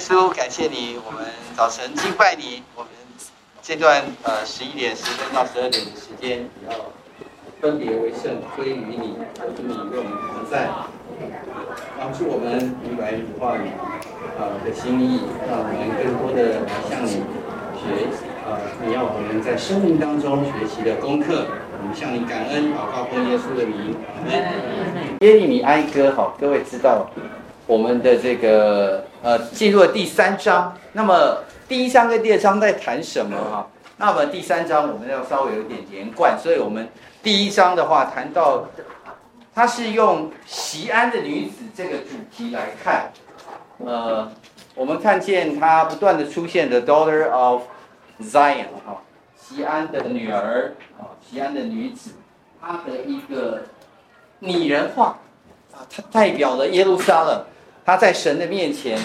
[0.00, 2.62] 稣，感谢你，我们早晨敬拜你。
[2.74, 2.90] 我们
[3.62, 6.74] 这段呃十一点十分到十二点的时间，也要
[7.60, 9.18] 分别为圣归于你，
[9.54, 10.70] 祝你与我们同在，
[11.98, 13.68] 帮助我们明白你话语
[14.40, 17.22] 啊的心意，让我们更多的向你
[17.76, 18.08] 学
[18.48, 21.46] 啊，你要我们在生命当中学习的功课。
[21.82, 23.96] 我们向你感恩，祷告奉耶稣的名。
[25.20, 27.10] 耶利米哀歌，好，各位知道。
[27.70, 30.76] 我们的这个呃，进入了第三章。
[30.92, 31.38] 那么
[31.68, 33.68] 第一章跟第二章在谈什么哈？
[33.96, 36.88] 那么第三章我们要稍微有点连贯，所以我们
[37.22, 38.64] 第一章的话谈到，
[39.54, 43.12] 它是用西安的女子这个主题来看。
[43.78, 44.28] 呃，
[44.74, 47.62] 我们看见它不断的出现的 daughter of
[48.20, 49.00] Zion 哈，
[49.40, 52.10] 西安的女儿啊，西安的女子，
[52.60, 53.62] 她的一个
[54.40, 55.20] 拟人化
[55.72, 57.44] 啊，它代表了耶路撒冷。
[57.84, 58.98] 他在神的面前，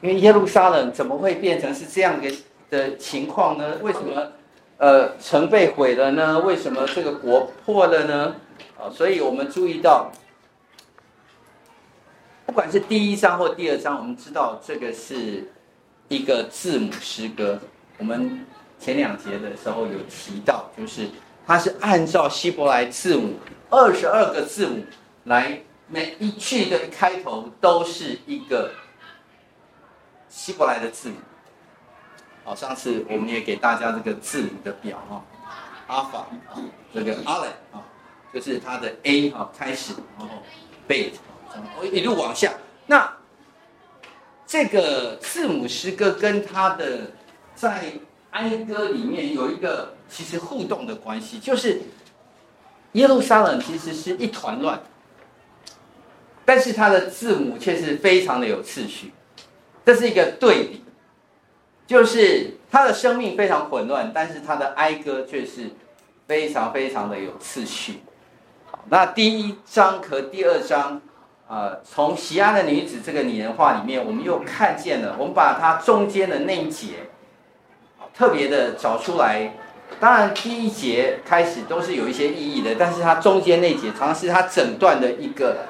[0.00, 2.30] 因为耶路撒冷怎么会变成是这样的
[2.70, 3.78] 的情况呢？
[3.82, 4.32] 为什么
[4.76, 6.38] 呃城被毁了呢？
[6.40, 8.36] 为什么这个国破了呢？
[8.78, 10.12] 啊，所以我们注意到，
[12.44, 15.50] 不管是第一章或第二章，我们知道这个是
[16.08, 17.58] 一个字母诗歌。
[17.98, 18.46] 我们
[18.78, 21.08] 前两节的时候有提到，就是
[21.46, 23.32] 它是按照希伯来字母
[23.70, 24.84] 二十二个字母
[25.24, 25.62] 来。
[25.88, 28.72] 每一句的开头都是一个
[30.28, 31.16] 希伯来的字母。
[32.44, 35.24] 好，上次我们也给大家这个字母的表哈，
[35.86, 36.26] 阿法，
[36.94, 37.82] 这个阿勒啊，
[38.32, 40.34] 就是它的 A 啊开始，然后
[40.86, 41.12] b
[41.82, 42.52] e 一路往下。
[42.86, 43.16] 那
[44.46, 47.10] 这个字母诗歌跟它的
[47.54, 47.92] 在
[48.30, 51.82] 哀歌里面有一个其实互动的关系，就是
[52.92, 54.80] 耶路撒冷其实是一团乱。
[56.46, 59.12] 但是它的字母却是非常的有次序，
[59.84, 60.84] 这是一个对比，
[61.88, 65.70] 就是他的生命非常混乱，但是他的哀歌却是
[66.28, 68.00] 非常非常的有次序。
[68.70, 71.02] 好，那第一章和第二章，
[71.48, 77.08] 呃，从锡安的女子这个拟人化里面，我们又看见了，我们把它中间的那一节，
[78.14, 79.52] 特别的找出来。
[79.98, 85.66] 当然，第一节开始都是有一些意义的，但是它中间那节，常常是它整段的一个。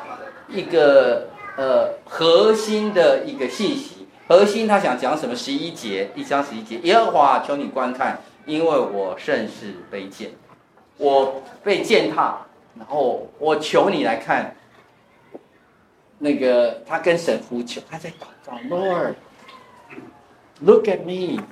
[0.48, 5.34] 一个呃核心的一个信息，核心他想讲什么？
[5.34, 10.30] 十一节，一章十一节，耶和华求你观看，因为我甚是卑贱，
[10.98, 12.46] 我被践踏，
[12.78, 14.54] 然后我求你来看。
[16.18, 21.42] 那个他跟神呼求，他在祷告，Lord，look at me，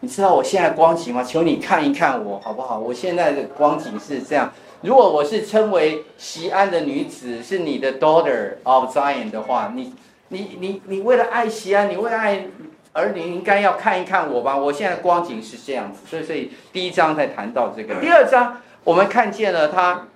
[0.00, 1.22] 你知道我现在光景吗？
[1.22, 2.78] 求你看一看我好不好？
[2.78, 4.50] 我现在的光景是这样。
[4.82, 9.94] 如果我是称为西安的女子，是你的 daughter of Zion 的话，你
[10.28, 12.46] 你你你为了爱西安，你为了爱
[12.92, 14.56] 儿女，应该要看一看我吧。
[14.56, 17.94] 我现在光景是这样子，所以所以第一章才谈到这个。
[18.00, 20.08] 第二章我们看见了他，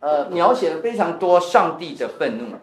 [0.00, 2.56] 呃，描写了非常多上帝的愤怒，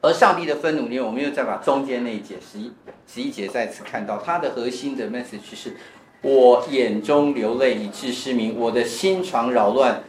[0.00, 2.72] 而上帝的愤怒里面，我们又再把中间那一节十一
[3.06, 5.76] 十一节再次看到，它的核心的 message 是：
[6.22, 10.02] 我眼中流泪以致失明，我的心肠扰乱。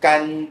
[0.00, 0.48] 肝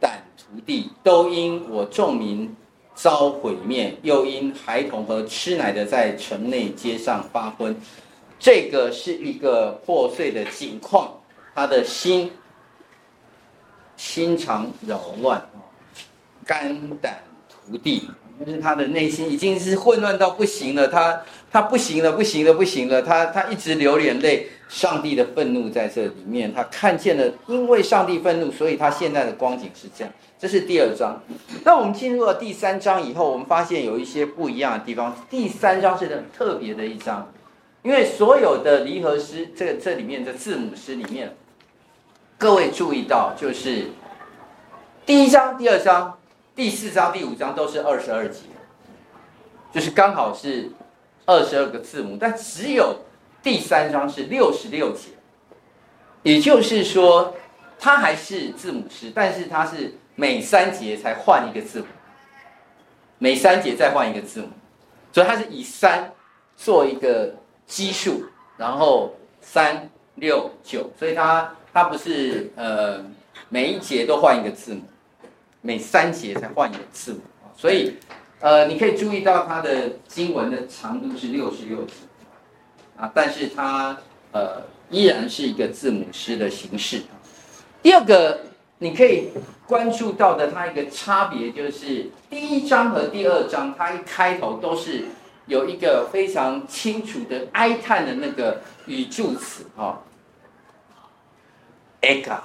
[0.00, 2.54] 胆涂地，都因我众民
[2.94, 7.76] 遭毁灭，又因孩童和吃奶的在城内街上发昏。
[8.38, 11.20] 这个是一个破碎的景况，
[11.54, 12.30] 他的心
[13.96, 15.44] 心肠扰乱，
[16.46, 20.88] 肝胆涂地，就是他的内心已经是混乱到不行了。
[20.88, 23.02] 他他不行了，不行了，不行了。
[23.02, 24.48] 他他一直流眼泪。
[24.68, 30.12] 上帝的愤怒在这里面，他看见了，因为上帝愤怒，所以他现在的光景是这样。
[30.38, 31.22] 这是第二章。
[31.64, 35.16] 那我们进入了第三章以后，我们发现有一些不一样的地方。
[35.30, 37.32] 第三章是很特别的一章，
[37.82, 41.34] 因为所有的离合诗，这个这里面的字母诗里面，
[42.36, 43.86] 各位注意到，就是
[45.06, 46.17] 第一章、第二章、
[46.58, 48.40] 第四章、第五章都是二十二节，
[49.72, 50.68] 就是刚好是
[51.24, 52.96] 二十二个字母，但只有。
[53.40, 55.10] 第三章是六十六节，
[56.24, 57.32] 也就是说，
[57.78, 61.86] 它还是字母诗，但是它是每三节才换一个字母，
[63.18, 64.48] 每三节再换一个字母，
[65.12, 66.12] 所以它是以三
[66.56, 67.32] 做一个
[67.66, 68.24] 基数，
[68.56, 73.00] 然后三六九，所以它它不是呃
[73.48, 74.82] 每一节都换一个字母，
[75.60, 77.20] 每三节才换一个字母，
[77.56, 77.96] 所以
[78.40, 81.92] 呃你可以注意到它的经文的长度是六十六节。
[82.96, 83.96] 啊，但是它
[84.32, 87.02] 呃依然是一个字母诗的形式。
[87.80, 88.40] 第二个
[88.78, 89.30] 你可以
[89.68, 95.04] 关注到的，它一个差别就是第一章和第二章，它一开头都是
[95.46, 100.00] 有一个非常清楚的哀叹的那个语助词啊
[102.02, 102.38] ，eka，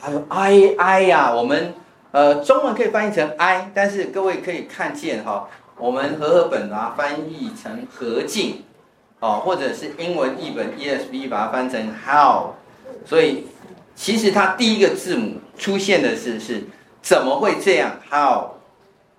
[0.00, 1.74] 他说哀哀呀，我们
[2.10, 8.62] 呃中文可以翻译成哀，但是各位可以看见哈，我们和合本啊翻译成和静，
[9.20, 12.54] 哦，或者是英文译本 ESV 把它翻成 how，
[13.04, 13.46] 所以
[13.94, 16.64] 其实它第一个字母出现的是是
[17.02, 18.52] 怎么会这样 how。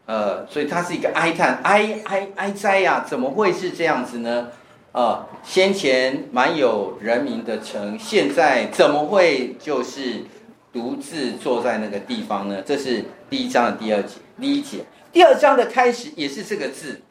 [0.06, 4.48] 呃，所以它是一个哀叹，哀哀哀哉呀，怎么会是这样子呢？
[4.92, 10.24] 呃，先前蛮有人民的城，现在怎么会就是
[10.72, 12.62] 独自坐在那个地方呢？
[12.66, 14.86] 这是第一章的第二节，第一节。
[15.12, 17.02] 第二章的开始也是这个字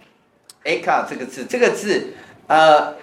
[0.64, 2.14] ，eka 这个字，这个字，
[2.46, 2.94] 呃，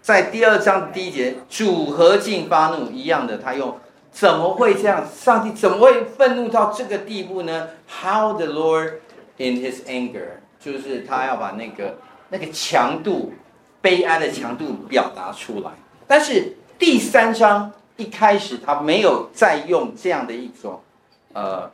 [0.00, 3.78] 在第二章第一节，主何竟发怒一样的，他用
[4.10, 5.06] 怎么会这样？
[5.14, 7.68] 上帝怎么会愤怒到这个地步呢
[8.02, 8.94] ？How the Lord
[9.38, 10.28] In his anger，
[10.60, 11.98] 就是他要把那个
[12.28, 13.32] 那个强度，
[13.80, 15.70] 悲哀的强度表达出来。
[16.06, 20.80] 但是第三章一开始，他没有再用这样的一种
[21.32, 21.70] 呃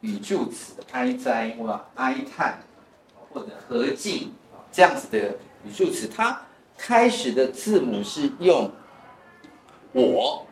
[0.00, 2.62] 语助词，哀哉或哀叹，
[3.30, 4.32] 或者和静
[4.70, 6.06] 这样子的语助词。
[6.06, 6.42] 他
[6.76, 8.70] 开始的字母是用
[9.92, 10.46] 我。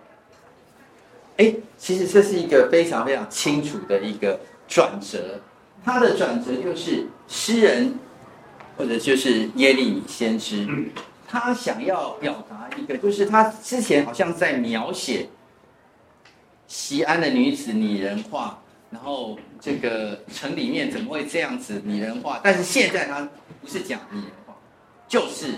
[1.36, 5.40] 哎，其实这是一个非常非常清楚的一个转折。
[5.84, 7.98] 他的转折就是诗人，
[8.76, 10.66] 或者就是耶利米先知，
[11.34, 15.26] 他想要表达一个，就是他之前好像在描写
[16.68, 22.40] 西安的女子拟人化，然后这个城里面怎么会这样子拟人化？
[22.44, 23.28] 但是现在他
[23.60, 24.54] 不是讲拟人化，
[25.08, 25.54] 就是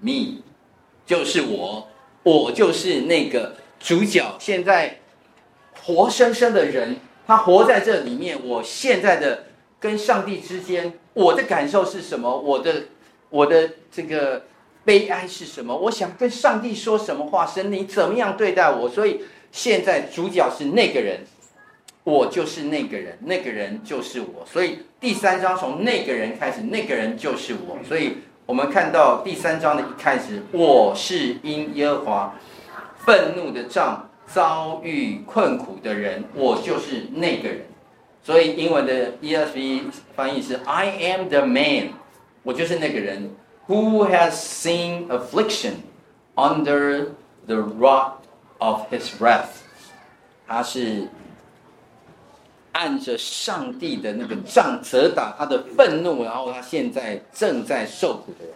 [0.00, 0.42] me，
[1.06, 1.88] 就是我，
[2.22, 4.98] 我就是那个主角，现在
[5.82, 6.96] 活生生的人，
[7.26, 9.44] 他活在这里面，我现在的。
[9.80, 12.36] 跟上帝之间，我的感受是什么？
[12.36, 12.82] 我的
[13.30, 14.42] 我的这个
[14.88, 15.76] 悲哀是什么？
[15.76, 17.44] 我想跟上帝说什么话？
[17.44, 18.88] 神，你怎么样对待我？
[18.88, 19.20] 所以
[19.52, 21.20] 现在主角是那个人，
[22.04, 24.46] 我就是那个人，那个人就是我。
[24.50, 27.76] 所以第三章从那个人开始，那个人就是我。
[27.86, 28.14] 所以
[28.46, 32.34] 我们看到第三章的一开始，我是因耶和华
[33.04, 37.66] 愤怒的杖遭遇困苦的人，我就是那个人。
[38.22, 39.82] 所以英文的 ESV
[40.16, 41.90] 翻译是 "I am the man"，
[42.42, 43.30] 我就是那个人
[43.68, 45.74] ，Who has seen affliction
[46.34, 47.08] under
[47.46, 48.12] the rod
[48.58, 49.62] of his wrath？
[50.46, 51.08] 他是
[52.72, 58.54] 按着上帝的那个杖责打他的愤怒，然后他现在正在受苦的人。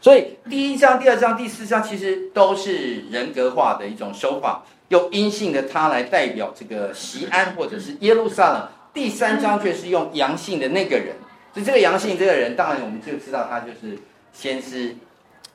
[0.00, 8.68] 所以第一章、第二章、第四章其实都是人格化的一种手法，用阴性的他来代表这个西安或者是耶路撒冷。
[8.92, 11.16] 第三章却是用阳性的那个人，
[11.52, 13.98] 所以这个阳性这个人，当然我们就知道他就是
[14.34, 14.94] 先知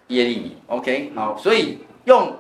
[0.08, 0.58] 耶利米。
[0.66, 2.36] OK，好，所以用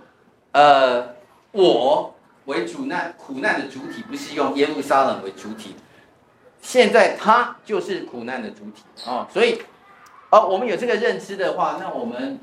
[0.53, 1.13] 呃
[1.51, 2.15] 我
[2.45, 5.75] 为主难苦难的主体，不是用耶路撒冷为主体。
[6.59, 9.61] 现在他就是苦难的主体啊、哦，所以
[10.31, 12.39] 哦，我们有这个认知的话，那我们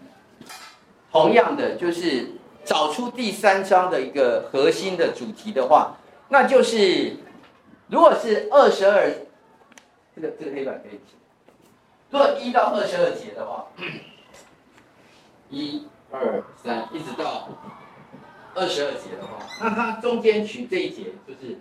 [1.10, 2.28] 同样的就是
[2.64, 5.96] 找出第三章的一个核心的主题的话，
[6.28, 7.16] 那就是。
[7.88, 9.08] 如果是二十二，
[10.12, 10.98] 这个这个黑板可以
[12.10, 13.66] 果一到二十二节的话，
[15.50, 17.48] 一、二、三，一直到
[18.54, 21.58] 二十二节的话，那它中间取这一节就是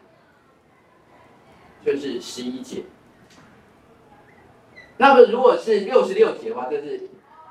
[1.83, 2.83] 就是十一节。
[4.97, 6.97] 那么如果是六十六节的话，就是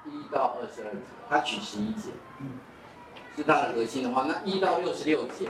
[0.06, 2.10] 一到二十二节，它取十一节，
[3.36, 5.48] 是它的核心的话，那一到六十六节。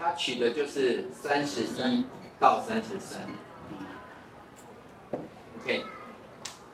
[0.00, 2.04] 它取的就是三十一
[2.38, 3.20] 到三十三
[5.60, 5.84] ，OK，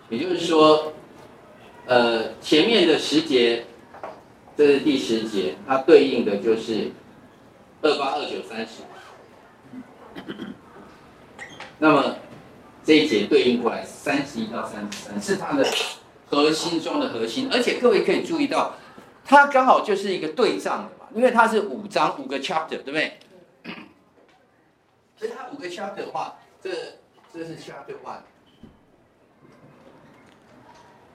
[0.08, 0.92] 也就是说，
[1.86, 3.66] 呃，前面的十节，
[4.56, 6.92] 这是第十节，它对应的就是
[7.82, 8.82] 二八、二九、三十。
[11.78, 12.16] 那么
[12.84, 15.66] 这一节对应过来三十一到三十三，是它的
[16.26, 18.76] 核心中的核心，而且各位可以注意到，
[19.24, 21.06] 它刚好就是一个对仗的嘛。
[21.14, 23.18] 因为它是五章五个 chapter，对不对？
[25.16, 26.70] 所以它五个 chapter 的话，这
[27.32, 28.18] 这是 chapter one，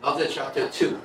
[0.02, 0.96] 然后这 chapter two，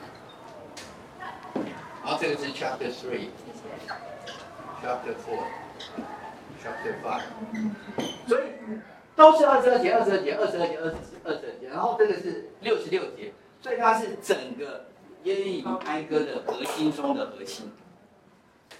[2.04, 7.24] 然后这个是 chapter three，chapter four，chapter five，
[8.28, 8.42] 所以
[9.16, 14.84] 都是二十二节、二十二节、二十二节、二十二十二节，然后这个是六十六节，所以它是整个
[15.24, 17.72] 耶利米哀歌的核心中的核心。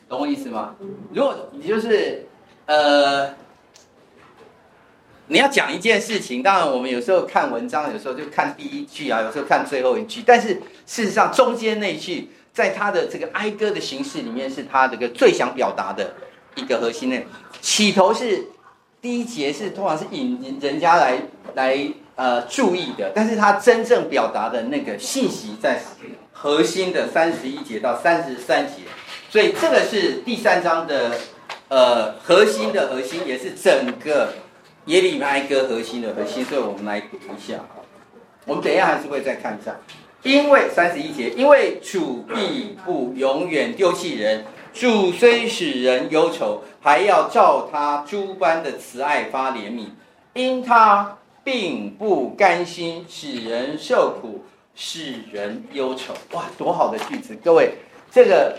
[0.09, 0.77] 懂我意思吗？
[1.13, 2.25] 如果你就是，
[2.67, 3.35] 呃，
[5.29, 10.23] 你要讲一件事情，当然我们有时候看文章，有时候就看第一句啊，有时候看最后一句。
[10.25, 16.15] 但是事实上，中间那句，在他的这个哀歌的形式里面，是他这个最想表达的
[16.57, 17.27] 一个核心内容。
[17.63, 18.49] 起头是
[19.01, 21.19] 第一节，是通常是引人家来
[21.55, 25.81] 来呃注意的，但是他真正表达的那个信息，在
[26.33, 28.83] 核心的三十一节到三十三节。
[29.31, 31.13] 所以这个是第三章的
[31.69, 34.35] 呃核心的核心，也是整个。
[34.87, 37.59] 耶利米哀歌核心的核心，所以我们来读一下。
[38.45, 39.75] 我们等一下还是会再看一下，
[40.23, 49.87] 因为三十一节，因为主必不永远丢弃人，主虽使人忧愁，还要照他诸般的慈爱发怜悯，
[50.35, 56.13] 因他并不甘心使人受苦，使人忧愁。
[56.33, 57.35] 哇，多好的句子！
[57.43, 57.73] 各位，
[58.11, 58.59] 这个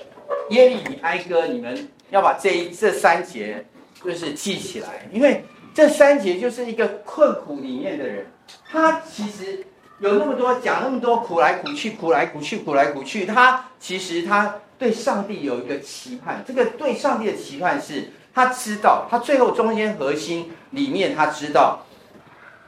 [0.49, 3.63] 耶利米哀歌，你们要把这一这三节
[4.03, 5.43] 就是记起来，因为。
[5.75, 8.27] 这三节就是一个困苦里面的人，
[8.71, 9.67] 他其实
[9.99, 13.25] 有那么多讲那么多苦来苦去，苦来苦去，苦来苦去。
[13.25, 21.85] 他其实他对上帝有一个期盼，这个对上帝的期盼是，他知道他最后中间核心里面他知道，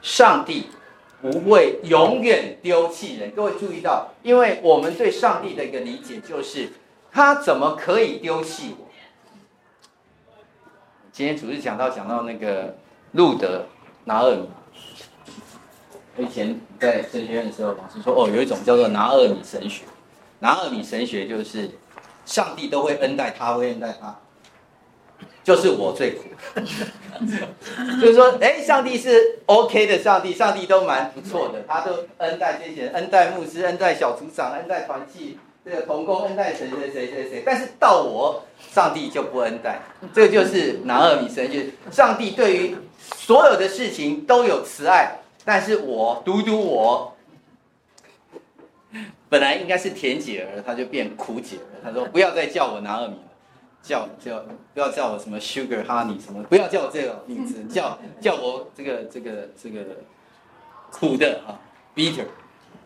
[0.02, 0.66] 上帝
[1.22, 3.30] 不会永远丢弃人。
[3.30, 6.68] 各位注意到，因为我们对上帝的一个理解就是，
[7.10, 8.86] 他怎么可以丢弃我？
[11.10, 12.76] 今天主日讲到讲到那个。
[13.12, 13.66] 路德
[14.04, 14.48] 拿俄米，
[16.16, 19.84] 我以前在神学院的时候，老师说哦，有一种叫做拿俄米神学。
[20.40, 21.70] 拿俄米神学就是
[22.24, 24.16] 上帝都会恩待他，会恩待他，
[25.42, 26.24] 就是我最苦。
[28.00, 35.38] 就是说，哎，上帝是 OK 的，上帝，上帝都蛮不错的，他都恩待这些人，恩待牧师，恩待小组长，恩待团契。
[35.64, 39.82] 这个同工恩待谁谁谁谁谁，但是到我，上帝就不恩待。
[40.14, 41.66] 这个就是拿二米神学。
[41.90, 42.76] 上帝对于
[43.16, 47.16] 所有的事情都有慈爱，但是我独独我，
[49.28, 51.66] 本来应该是甜姐儿，她就变苦姐儿。
[51.82, 53.30] 她说：“不要再叫我拿二米了，
[53.82, 59.80] 叫叫不要叫我什么 Sugar Honey 什么，不要叫我这个名字， 叫叫我这个这个这个
[60.90, 61.60] 苦的啊
[61.94, 62.26] ，bitter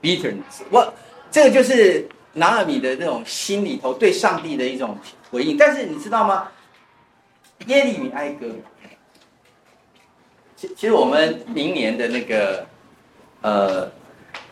[0.00, 0.62] bitterness。
[0.70, 0.92] 我
[1.30, 4.96] 这个就是。”拿二米的那种心里头对上帝的一种
[5.30, 6.48] 回应，但是你知道吗？
[7.66, 8.46] 耶利米哀歌，
[10.62, 12.64] 其其实我们明年的那个
[13.40, 13.90] 呃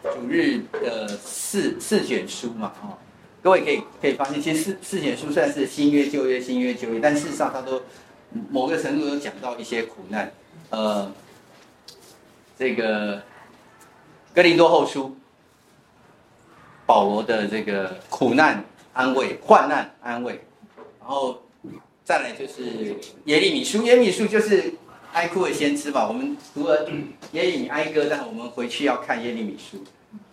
[0.03, 2.99] 主日的四四卷书嘛，哦，
[3.41, 7.81] 各位可以可以发现，其实四四卷书算是新约旧约新约旧约，但事实上它都
[8.51, 10.33] 某个程度都讲到一些苦难，
[10.71, 11.13] 呃，
[12.59, 13.23] 这个
[14.35, 15.17] 哥林多后书。
[16.87, 20.41] 保罗的这个苦难安慰、患难安慰，
[20.99, 21.41] 然后
[22.05, 23.85] 再来就是耶利米书。
[23.85, 24.75] 耶利米书就是
[25.13, 26.07] 哀哭的先知吧？
[26.07, 26.89] 我们读了
[27.33, 29.85] 耶利米哀歌，但我们回去要看耶利米书。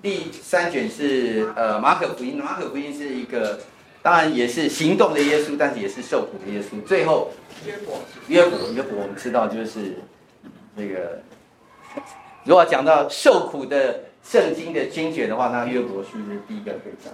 [0.01, 3.59] 第三卷是呃马可福音，马可福音是一个
[4.01, 6.81] 当然也是行动的耶稣，但是也是受苦的耶稣。
[6.87, 7.31] 最后
[7.65, 9.97] 约伯，约伯，约伯，我们知道就是
[10.75, 11.21] 那个，
[12.43, 14.03] 如果讲到受苦的。
[14.27, 17.13] 圣经的经卷的话，那约伯书是第一个可以讲。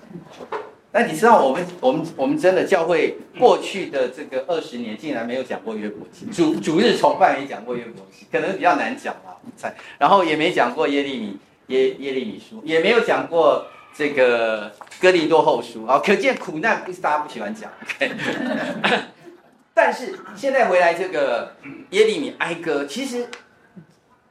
[0.94, 9.36] 那你知道我们我们我们真的教会过去的这个二十年，竟然没有讲过约伯记，主主日崇拜没讲过约伯记，可能比较难讲吧。
[9.98, 13.66] 然后也没讲过耶利米耶耶利米书，也没有讲过
[13.98, 14.72] 这个
[15.02, 16.00] 哥林多后书啊。
[16.00, 17.72] 可见苦难不是大家不喜欢讲。
[19.74, 21.56] 但是现在回来这个
[21.90, 23.28] 耶利米哀歌，其实。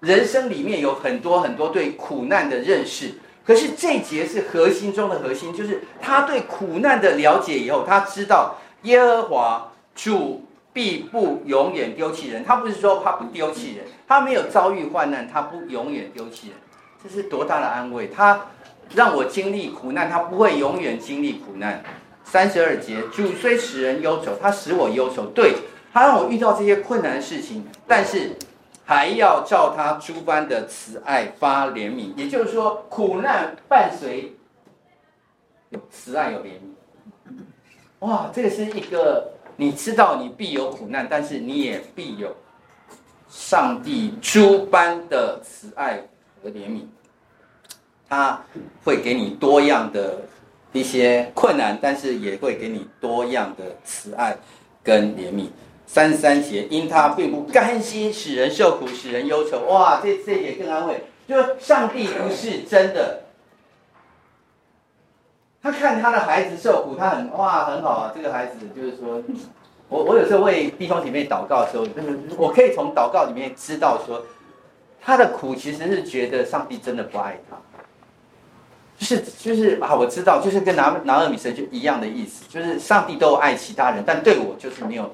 [0.01, 3.13] 人生里面有很多很多对苦难的认识，
[3.45, 12.45] 可是这节是核心中的核心，就是他对苦难的了解以后，他知道耶和华主必不永远丢弃人。
[12.45, 16.57] 他不是说他不丢弃人，他没有遭遇患难，他不永远丢弃人。
[17.03, 18.07] 这是多大的安慰！
[18.07, 18.47] 他
[18.95, 21.83] 让我经历苦难，他不会永远经历苦难。
[22.25, 25.25] 三十二节，主虽使人忧愁，他使我忧愁。
[25.35, 25.55] 对，
[25.93, 28.37] 他让我遇到这些困难的事情，但是。
[28.85, 34.35] 还要照他诸般的慈爱发怜悯，也就是说，苦难伴随
[35.71, 37.37] 有慈爱有怜悯。
[38.01, 42.37] 哇，这个是一个你知道你必有苦难，但是你也必有
[43.29, 46.03] 上帝诸般的慈爱
[46.43, 46.83] 和怜悯。
[48.09, 48.45] 他
[48.85, 50.21] 会给你多样的
[50.73, 54.37] 一些困难，但是也会给你多样的慈爱
[54.83, 55.47] 跟怜悯。
[55.93, 59.59] 三三节，因他并不甘心使人受苦，使人忧愁。
[59.67, 63.25] 哇，这这也更安慰，就是上帝不是真的。
[65.63, 68.13] 他看他的孩子受苦，他很哇很好啊。
[68.17, 69.23] 这个孩子就是说，
[69.91, 71.87] 我我有时候为弟兄姐妹祷告的时候，
[72.39, 74.25] 我可以从祷告里面知道说，
[74.99, 77.59] 他的苦其实是觉得上帝真的不爱他，
[78.97, 85.13] 就是就是啊，我知道，就是跟拿拿俄米神就一样的意思，就是上帝都爱其他人，但对我就是没有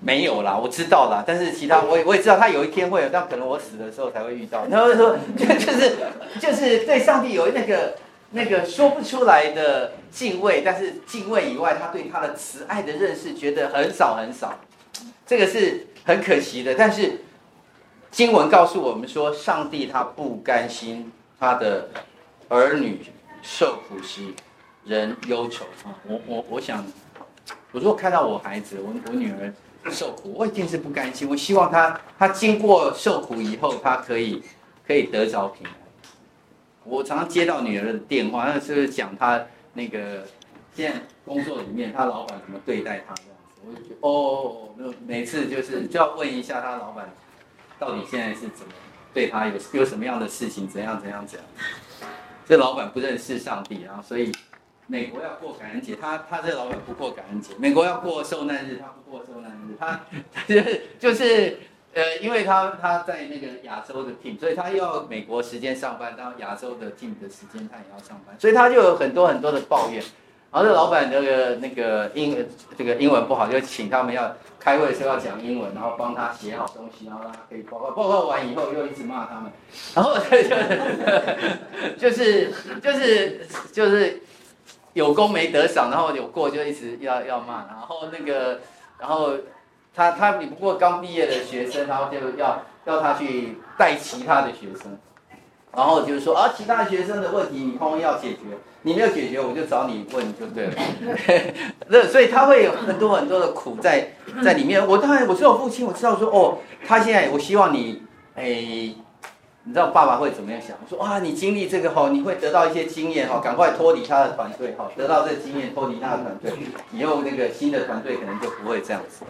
[0.00, 4.66] 没有啦，我知道啦，但是其他我也我也知道他有一天会有，但可能我死的时候才会遇到。
[4.68, 5.96] 然后说 就就是
[6.40, 7.96] 就是对上帝有那个
[8.30, 14.60] 那个说不出来的敬畏，但是敬畏以外，他对他的慈爱的认识觉得很少很少，
[15.26, 17.22] 这个是很可惜的，但是。
[18.12, 21.88] 经文告诉我们说，上帝他不甘心他的
[22.48, 22.98] 儿女
[23.40, 24.22] 受苦时，
[24.84, 25.94] 人忧愁啊！
[26.08, 26.84] 我我我想，
[27.70, 29.54] 我如果看到我孩子，我我女儿
[29.88, 31.28] 受苦，我一定是不甘心。
[31.28, 34.42] 我希望他，他经过受苦以后，他可以
[34.86, 35.74] 可以得着平安。
[36.84, 40.26] 我常常接到女儿的电话，那是讲她那个
[40.74, 47.08] 现在工作里面，她老板怎么对待她这样子，我就哦，那每次就是就要问一下她老板。
[47.78, 48.74] 到底现在是怎么
[49.14, 50.68] 对他有有什么样的事情？
[50.68, 51.48] 怎样怎样怎样？
[52.46, 54.30] 这老板不认识上帝啊，所以
[54.90, 59.76] 美国要过感恩节，他他这老板不过感恩节；美国要过受难日，他不过受难日。
[59.78, 60.00] 他
[60.48, 61.58] 就是就是
[61.94, 70.02] 呃，因为他他在那个亚洲的 team，所以他要美国时间上班，然后亚洲的 team 的时间他也要上班，所以他就有很多很多的抱怨。
[70.52, 72.44] 然后这老板那个那个英
[72.76, 77.92] 这个英文不好，就请他们要开会的时候要讲英文，然后帮他写好东西，然后他可以报告。
[77.92, 79.52] 报告完以后又一直骂他们，
[79.94, 80.16] 然后
[81.96, 82.50] 就是
[82.82, 84.20] 就是就是
[84.94, 88.60] 有功没得赏，然后有过就一直要要骂，然后那个
[88.98, 89.32] 然后
[89.94, 94.98] 他他你不过刚毕业的学生，然后就要要他去带其他的学生。
[95.72, 100.74] 然后就是说啊，其他学生的问题你通通要解决，你没有解决，我就找你问就对了。
[101.86, 104.84] 那所以他会有很多很多的苦在在里面。
[104.84, 108.02] 我当然我是我父亲，我知道说哦，他现在我希望你
[108.34, 108.92] 哎，
[109.64, 110.76] 你知道爸爸会怎么样想？
[110.82, 116.52] 我说哇，你经历这个哈，你会得到一些经验哈，赶快脱离他的团队哈，得到这个经验脱离他的团队，
[116.92, 119.24] 以后那个新的团队可能就不会这样子。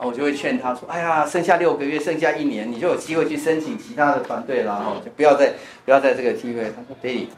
[0.00, 5.52] 我就会劝他说：“哎呀，剩下六个月，剩下一年，你就有机会去申请其他的团队了哈，就不要再
[5.84, 7.28] 不要在这个机会。”他说：“爹地，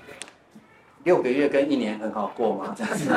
[1.04, 3.10] 六个月跟一年很好过吗？”这样子。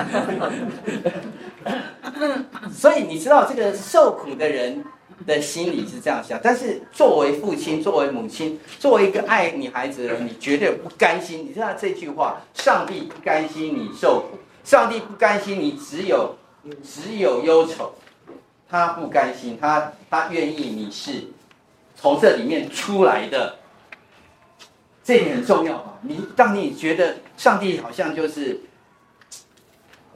[2.71, 4.81] 所以你知道，这个受苦的人
[5.25, 11.45] 的心里是这样想，但是作为父亲、作为母亲、作为一个爱你孩子的人，你绝对不甘心。
[11.45, 16.35] 你知道这句话：上帝不甘心你受苦，上帝不甘心你只有
[16.83, 17.93] 只有忧愁。
[18.69, 21.25] 他不甘心，他他愿意你是
[21.95, 23.59] 从这里面出来的，
[25.03, 25.99] 这点很重要啊！
[26.01, 28.59] 你当你觉得上帝好像就是，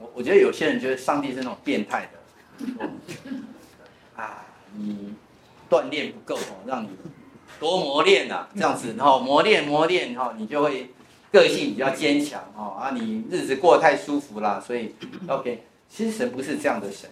[0.00, 2.90] 我我觉得有些人觉得上帝是那种变态的，
[4.16, 4.44] 啊，
[4.78, 5.14] 你
[5.68, 6.88] 锻炼不够哦，让你
[7.60, 10.90] 多磨练呐，这样子，然后磨练磨练，然后你就会
[11.32, 14.94] 个性比较坚强哦啊，你日子过得太舒服啦，所以
[15.28, 17.10] OK，其实神不是这样的神。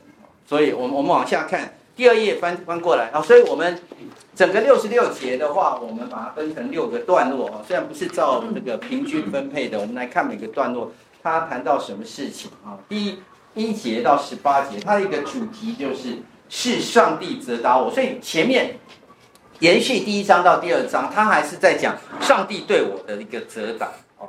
[0.48, 3.20] 所以，我们我们往下看第二页翻翻过来啊。
[3.20, 3.82] 所以我们
[4.32, 7.64] 整个六十六节的话，我们把它分成六个段落哦。
[7.66, 12.78] 虽然不是照那个平均分配的，我们来看每个段落，它谈到什么事情啊？
[12.88, 13.18] 第一
[13.54, 17.90] 一节到十八节，它的一个主题就是是上帝责打我。
[17.90, 18.76] 所以前面
[19.60, 24.28] 延续第一章到第二章，他还是在讲上帝对我的一个责打哦。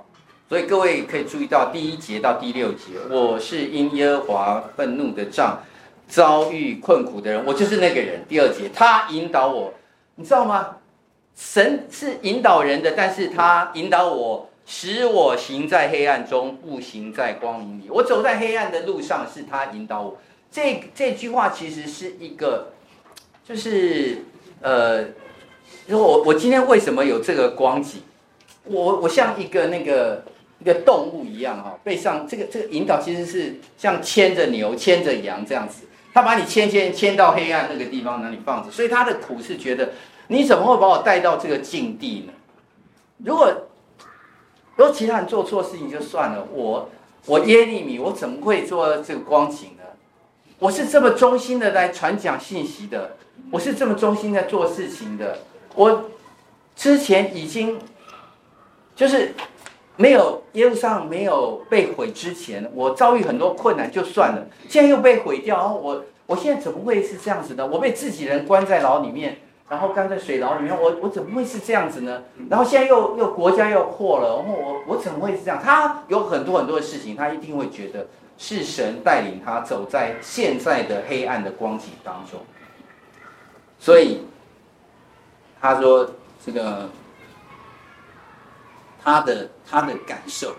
[0.49, 5.63] 所以各位可以注意到第一节到第六节，我是因耶和华愤怒的杖。
[6.09, 8.23] 遭遇困苦的人，我就是那个人。
[8.29, 9.73] 第二节，他引导我，
[10.15, 10.77] 你知道吗？
[11.35, 17.89] 神是引导人的，但是他引导我，使我行在黑暗中，不行在光明里。
[17.89, 20.17] 我走在黑暗的路上，是他引导我。
[20.51, 22.73] 这这句话其实是一个，
[23.47, 24.23] 就是
[24.61, 25.05] 呃，
[25.87, 28.01] 如果我我今天为什么有这个光景？
[28.63, 30.23] 我我像一个那个
[30.59, 35.85] 一个动物一样哈，背上这个这个引导其实是像牵着牛、牵着羊这样子。
[36.13, 38.71] 他把你牵牵牵到黑暗那个地方，哪里放着？
[38.71, 39.91] 所以他的苦是觉得，
[40.27, 42.33] 你怎么会把我带到这个境地呢？
[43.23, 43.53] 如果
[44.75, 46.89] 如果其他人做错事情就算了，我
[47.27, 49.76] 我耶利米，我怎么会做这个光景？
[50.59, 53.17] 我是这么忠心的来传讲信息的，
[53.51, 55.37] 我是这么忠心在做事情的。
[55.75, 56.05] 我
[56.75, 57.79] 之前已经
[58.95, 59.33] 就是
[59.95, 66.03] 没有耶路撒冷没有被毁之前，我遭遇很多困难就算了，现在又被毁掉，然后我。
[66.27, 67.65] 我现在怎么会是这样子呢？
[67.65, 69.37] 我被自己人关在牢里面，
[69.69, 72.21] 然后关在水牢里面，我我怎么会是这样子呢？
[72.49, 75.57] 然后现在又又国家又破了，然后我我怎么会是这样？
[75.63, 78.07] 他有很多很多的事情，他一定会觉得
[78.37, 82.39] 是神带领他走在现在的黑暗的光景当中。
[83.79, 84.21] 所以
[85.59, 86.09] 他说
[86.45, 86.89] 这个
[89.03, 90.55] 他的他的感受。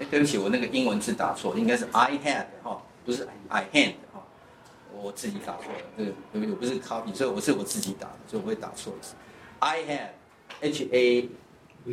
[0.00, 4.20] 哎，对不起，我那个英文字打错，应该是 I had 哈，不是 I hand 哈，
[4.92, 5.78] 我自己打错了。
[5.96, 9.14] 这个对不起，我不是 copy，所以我是我自己打的，所以我会打错一次。
[9.60, 10.08] I had
[10.62, 11.28] H A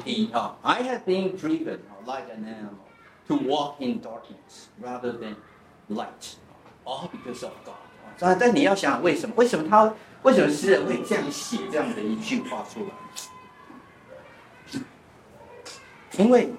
[0.03, 2.89] D 哈，I had been driven like an animal
[3.27, 5.35] to walk in darkness rather than
[5.89, 6.35] light,
[6.85, 7.75] all because of God。
[8.19, 9.35] 啊，但你要想想为什么？
[9.37, 12.81] 为什么他为什么诗人会这样写这样的一句话出
[14.73, 14.81] 来？
[16.17, 16.49] 因为。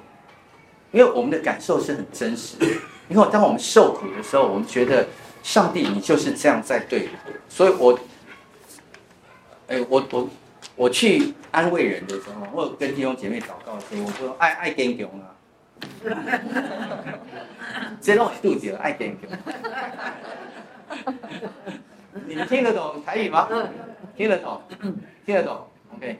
[0.94, 2.66] 因为我们的感受是很真实的，
[3.08, 5.08] 因为当我们受苦的时候，我们觉得
[5.42, 7.98] 上帝你就是这样在对我，所以我，
[9.68, 10.28] 哎，我我
[10.76, 15.34] 我去安慰人的时候，或者跟弟兄姐妹祷告的时候，我说爱爱坚强啊，
[18.00, 19.30] 这让我肚子爱坚强。
[22.26, 23.48] 你们听得懂台语吗？
[24.16, 24.60] 听得懂，
[25.24, 25.66] 听得懂
[25.96, 26.18] ，OK。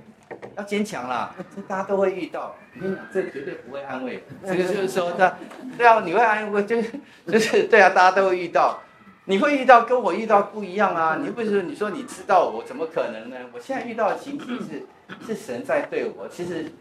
[0.57, 2.55] 要坚强啦，这大家都会遇到。
[2.75, 4.25] 我跟你讲，这绝对不会安慰。
[4.45, 5.37] 这个就是说，他，
[5.77, 6.91] 对啊，你会安慰，就是
[7.29, 8.81] 就是对啊，大家都会遇到。
[9.27, 11.19] 你会遇到跟我遇到不一样啊。
[11.21, 13.37] 你不是你说你知道我，怎么可能呢？
[13.53, 14.87] 我现在遇到的情形是，
[15.27, 16.27] 是神在对我。
[16.29, 16.73] 其实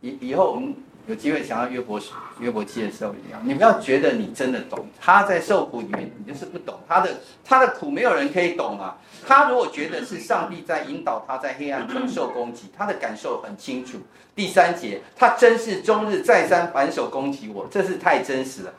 [0.00, 0.74] 以以后我们。
[1.06, 2.00] 有机会想要约伯
[2.38, 8.96] 约伯记的时候一样，你不要觉得你真的懂，他在受苦里面，你就是不懂他的他的苦，没有人可以懂啊。
[9.26, 13.98] 他如果觉得是上帝在引导他在黑暗中受攻击，他的感受很清楚。
[14.34, 18.72] 第三节，他真是终日再三反手攻击我，这是太真实了，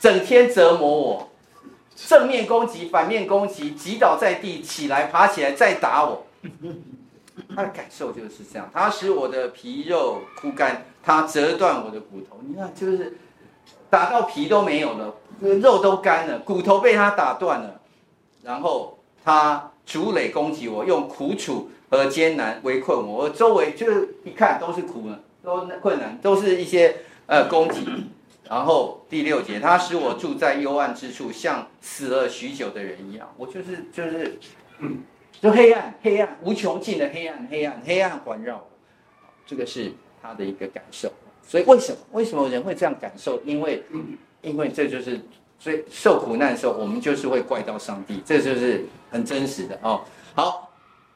[0.00, 1.30] 整天折磨我，
[1.94, 6.26] 正面攻击，反面攻击，击倒在地，起来爬起来再打我。
[7.58, 12.38] 他的感受就是这样，他使我的皮肉枯干，他折断我的骨头。
[12.46, 13.18] 你看，就是
[13.90, 17.80] 打到皮都没有了，肉都干了，骨头被他打断了。
[18.44, 23.24] 然后他筑垒攻击我，用苦楚和艰难围困我。
[23.24, 27.84] 我周围就是一看都是苦了，都困难，都是一些呃攻击。
[28.48, 33.28] 然后第六节，他使我住在幽暗之处，像死了许久的人一样。
[33.36, 34.38] 我就是就是。
[35.40, 38.66] 就黑暗，黑暗无穷尽的黑暗，黑暗，黑暗环绕，
[39.46, 41.10] 这个是他的一个感受。
[41.46, 43.40] 所以为什么为什么人会这样感受？
[43.44, 43.82] 因为
[44.42, 45.20] 因为这就是
[45.58, 50.02] 所以受苦难的时候，我们就是会怪到上帝，这就是很真实的哦。
[50.34, 50.70] 好，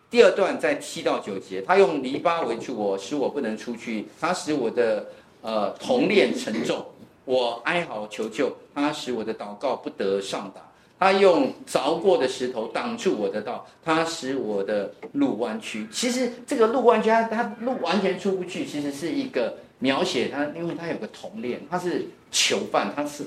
[0.09, 5.07] 第二段在七到九节，他用篱笆围住我，使我不能出去；他使我的
[5.43, 6.85] 呃铜链沉重，
[7.25, 10.61] 我哀嚎求救，他使我的祷告不得上达。
[11.03, 15.85] 他用凿过的石头挡住我的道，他使我的路弯曲。
[15.91, 18.65] 其实这个路弯曲，他他路完全出不去。
[18.65, 23.25] 其实是一个描写他，因为他有个同链，他是囚犯，他是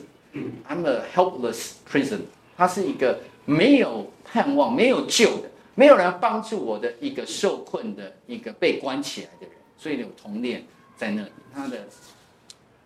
[0.69, 2.19] I'm a helpless prison，
[2.55, 9.51] 他是一个没有盼望、没有救的，没有人帮助我的一个受困的一个被关起来的人。
[9.77, 10.63] 所以有同链
[10.95, 11.79] 在那里，他的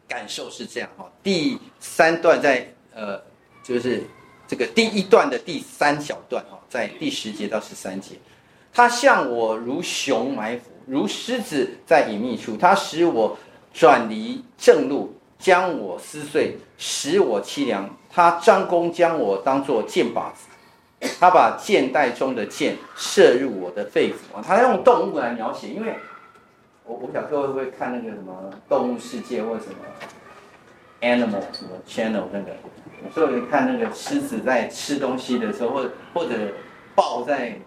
[0.08, 1.08] 感受是这样哈。
[1.22, 3.22] 第三段在呃，
[3.62, 4.02] 就是。
[4.50, 8.16] 这个第一段的第三小段哈，在第十节到十三节，
[8.74, 12.58] 他向我如熊埋伏，如狮子在隐秘处。
[12.58, 13.38] 他使我
[13.72, 17.96] 转离正路，将我撕碎，使我凄凉。
[18.10, 20.48] 他张弓将我当作箭靶子，
[21.20, 24.42] 他把箭袋中的箭射入我的肺腑。
[24.44, 25.94] 他用动物来描写，因为
[26.86, 29.76] 我我想各位会不会看那个什么动物世界或什么
[31.02, 32.56] Animal 什么 Channel 那个。
[33.14, 36.34] 所以你看那个狮子在吃东西的时候，或者或者
[36.96, 37.60] 豹在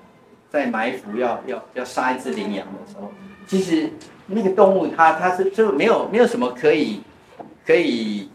[0.51, 3.13] 在埋伏要要要杀一只羚羊的时候，
[3.47, 3.91] 其实
[4.27, 7.03] 那个动物它它是就没有没有什么可以
[7.67, 8.31] 可以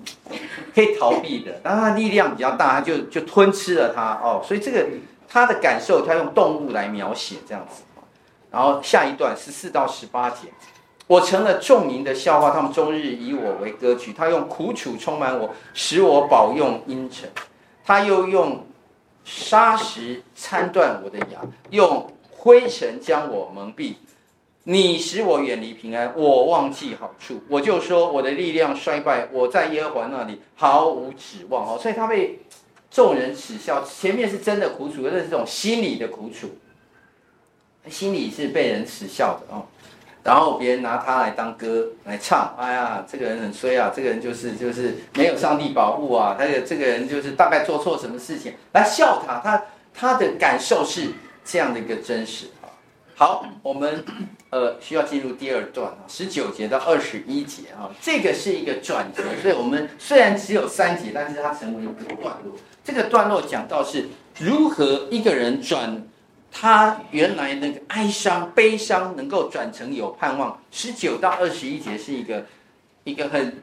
[0.73, 4.41] 可以逃避的，当它力量比较大，它就就吞吃了它哦。
[4.43, 4.87] 所以这个
[5.27, 7.83] 它的感受，它用动物来描写这样子。
[8.49, 10.47] 然后下一段十四到十八节。
[11.07, 14.13] 我成了众民的笑话，他们终日以我为歌曲。
[14.13, 17.29] 他用苦楚充满我，使我饱用阴沉。
[17.85, 18.65] 他又用
[19.23, 23.93] 砂石参断我的牙，用灰尘将我蒙蔽。
[24.63, 27.41] 你使我远离平安，我忘记好处。
[27.47, 31.65] 我就说我的力量衰败，我在耶和华那里毫无指望。
[31.65, 32.37] 哦，所以他被
[32.91, 33.81] 众人耻笑。
[33.85, 36.49] 前面是真的苦楚，这是这种心理的苦楚，
[37.89, 39.63] 心里是被人耻笑的哦。
[40.27, 49.63] 然后别人拿他来当歌来唱，哎呀，这个人很衰啊，这个人就是就是没有上帝保护啊，他的这个人就是大概做错什么事情来笑他，他
[49.93, 51.11] 他的感受是
[51.45, 52.67] 这样的一个真实啊。
[53.15, 54.03] 好，我们
[54.49, 62.53] 呃需要进入第二段啊，十九节到二十一节啊，这个是一个转折，所以我们虽然只有三节，但是它成为一个段落。
[62.83, 64.09] 这个段落讲到是
[64.39, 66.03] 如何一个人转
[66.51, 70.59] 他原来那个哀伤、悲伤能够转成有盼望。
[70.71, 72.45] 十九到二十一节是一个
[73.03, 73.61] 一个很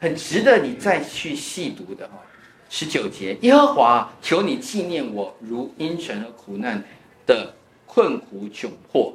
[0.00, 2.14] 很值得你再去细读的哈。
[2.70, 6.82] 十九节，耶和华，求你纪念我，如阴沉和苦难
[7.26, 7.54] 的
[7.86, 9.14] 困苦窘迫。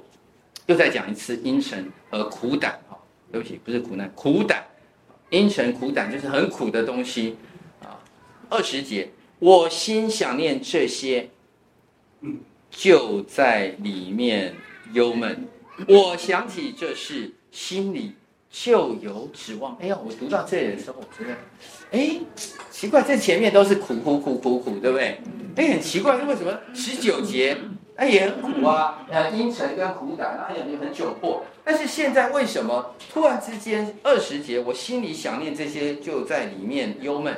[0.67, 2.98] 又再讲一次，阴沉和苦胆哈，
[3.32, 4.63] 对不起，不是苦难，苦胆，
[5.32, 7.36] 阴沉苦胆就是很苦的东西
[7.82, 7.98] 啊。
[8.50, 11.30] 二十节，我心想念这些。
[12.80, 14.56] 就在里面
[14.94, 15.46] 忧闷，
[15.86, 18.13] 我想起这事，心里
[18.50, 19.76] 就有指望。
[19.82, 21.36] 哎呀，我读到这里的时候，我觉得，
[21.92, 22.22] 哎，
[22.72, 25.20] 奇怪，这前面都是苦苦苦苦苦，对不对？
[25.58, 27.58] 哎，很奇怪，为什么十九节，
[27.98, 31.44] 哎，也很苦啊，呃，阴沉跟苦胆，哎呀，也很窘迫。
[31.65, 37.36] 但是现在为什么突然之间二十节，我心里想念这些，就在里面忧闷？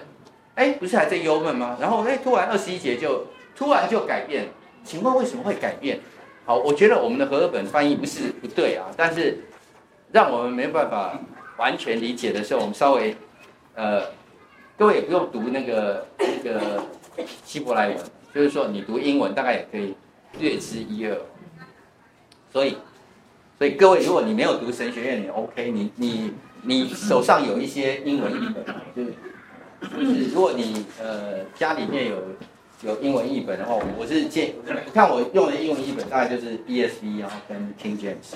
[0.53, 1.77] 哎，不是还在忧闷吗？
[1.81, 3.25] 然后哎，突然二十一节就
[3.55, 4.47] 突然就改变。
[4.83, 5.99] 请问为什么会改变？
[6.43, 9.37] 好，我觉得我们的和合本翻译不是不对啊，但是
[10.11, 11.17] 让我们没办法
[11.57, 13.15] 完全理解的时候，我们稍微
[13.75, 14.03] 呃，
[14.75, 16.83] 各位也不用读那个那个
[17.45, 17.97] 希伯来文，
[18.33, 19.93] 就是说你读英文大概也可以
[20.39, 21.15] 略知一二。
[22.51, 22.75] 所以，
[23.59, 28.65] 所以各位，如果你没有读神学院，你 OK，你你你手上有一些英文译本，
[28.95, 29.13] 就是
[29.95, 32.17] 就是如果你呃家里面有。
[32.81, 38.33] 有英文译本的话，我是建议，我看我用的英文译本大概就是 ESV，然后跟 King James。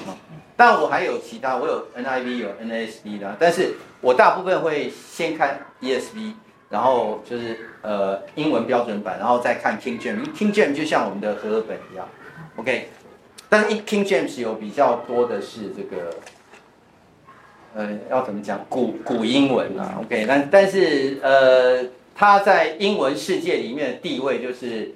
[0.56, 6.34] 但我还有其他，我有 NIV，有 NASB 的，但是我大部分会先看 ESV，
[6.70, 10.24] 然后就是呃英文标准版，然后再看 King James。
[10.36, 12.08] King James 就像我们的和合本一样
[12.58, 12.90] ，OK。
[13.50, 16.14] 但是 King James 有比较多的是这个，
[17.74, 20.26] 呃，要怎么讲古古英文啊，OK。
[20.28, 21.84] 但但是呃。
[22.16, 24.96] 他在英文世界里面的地位就是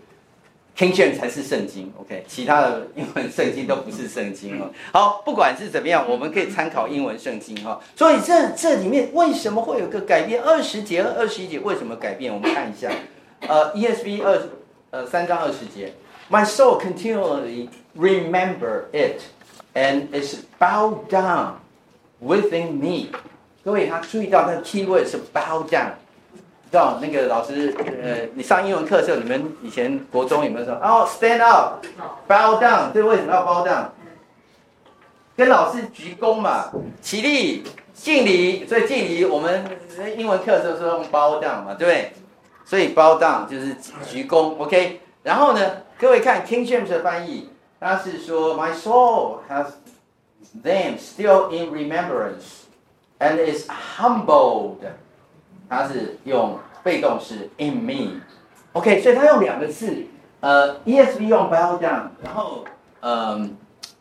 [0.77, 4.71] King James 才是圣经，OK，其他的英文圣经都不是圣经哦。
[4.93, 7.77] 好，不管是怎么样，我们可以参考英文圣经哈。
[7.97, 10.41] 所以这这里面为什么会有个改变？
[10.41, 12.33] 二十节和二十一节为什么改变？
[12.33, 12.89] 我们看一下，
[13.41, 14.41] 呃，ESV 二
[14.91, 15.93] 呃三章二十节
[16.31, 19.19] ，My soul continually remember it
[19.73, 21.55] and is bowed down
[22.23, 23.09] within me。
[23.65, 25.91] 各位他注意到那个 keyword 是 bow down。
[26.71, 33.85] 知道那个老师，呃，你上英文课的时候，你们以前国中有没有说哦、oh,，stand up，bow down，这为什么要 bow down？
[35.35, 36.69] 跟老师鞠躬嘛，
[37.01, 39.65] 起立敬礼，所以敬礼我们
[40.15, 42.13] 英文课的时候是用 bow down 嘛，对不对？
[42.65, 45.01] 所以 bow down 就是鞠躬，OK。
[45.23, 49.65] 然后呢，各位看 King James 的翻译，他是说 My soul has
[50.63, 52.67] them still in remembrance
[53.17, 54.75] and is humbled。
[55.69, 60.03] 它是用被动式 in me，OK，所以它用两个字，
[60.39, 62.65] 呃，ESV 用 bow down，然后
[63.01, 63.55] 嗯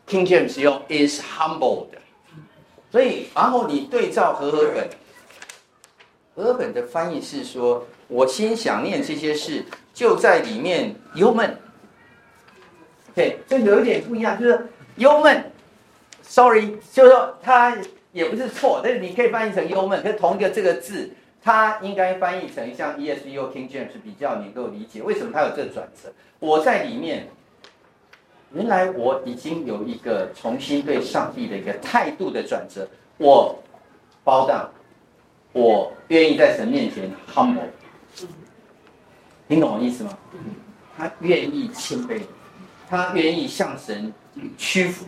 [0.07, 1.89] ，King James 用 is humbled，
[2.91, 4.89] 所以然后你对照和合本，
[6.35, 11.55] 和合本的翻译是说，我心想念这些事，就在里面忧闷
[13.11, 15.51] ，OK，这有一点不一样，就是忧闷
[16.23, 17.77] ，sorry，就是说它
[18.11, 21.11] 也不是错，但是你可以翻译成忧闷，可是同一个这个字。
[21.41, 26.11] 它应该翻译成像 ESV 或 King James 比较能够理解，为什么它有这个转折？
[26.39, 27.27] 我在里面，
[28.53, 32.87] 原来我已经有一个重新对上帝的一个态度的转折。
[33.17, 33.57] 我
[34.25, 34.67] bow down，
[35.53, 37.69] 我愿意在神面前 humble，
[39.47, 40.17] 听懂我意思吗？
[40.97, 42.21] 他愿意谦卑，
[42.89, 44.13] 他愿意向神
[44.57, 45.05] 屈服、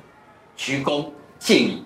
[0.55, 1.85] 鞠躬、敬礼，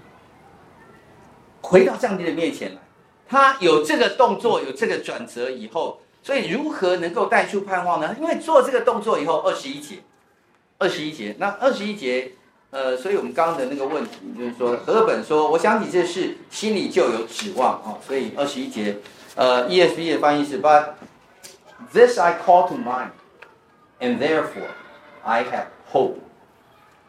[1.62, 2.81] 回到上帝的面前来。
[3.27, 8.15] 他有这个动作，有这个转折以后，所以如何能够带出盼望呢？
[8.19, 9.97] 因为做这个动作以后，二十一节，
[10.77, 12.31] 二十一节，那二十一节，
[12.69, 18.97] 呃，所以我们刚刚的那个问题就是说，何本说，我想起这事，心里就有指望啊，所以二十一节，
[19.35, 20.93] 呃，ESV 的翻译是，But
[21.93, 23.09] this I call to mind,
[23.99, 24.69] and therefore
[25.23, 26.15] I have hope.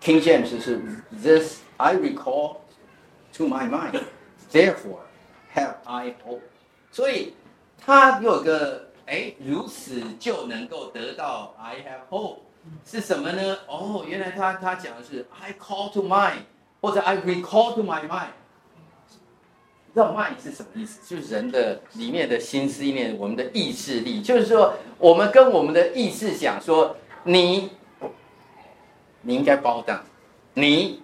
[0.02, 2.59] King James 是 This I recall
[3.37, 4.00] to my mind,
[4.52, 5.06] therefore.
[5.57, 6.40] Have I hope？
[6.92, 7.35] 所以
[7.85, 12.37] 他有个哎，如此就能够得到 I have hope
[12.85, 13.59] 是什么呢？
[13.66, 16.42] 哦，原来他他讲的是 I call to mind，
[16.81, 18.29] 或者 I recall to my mind。
[19.88, 21.01] 你知道 mind 是什么意思？
[21.09, 27.71] 就是人的里面的心思意念，我们的意志力，就是说我们跟我们的意志讲说，你
[29.23, 30.05] 你应该包荡
[30.55, 31.03] 你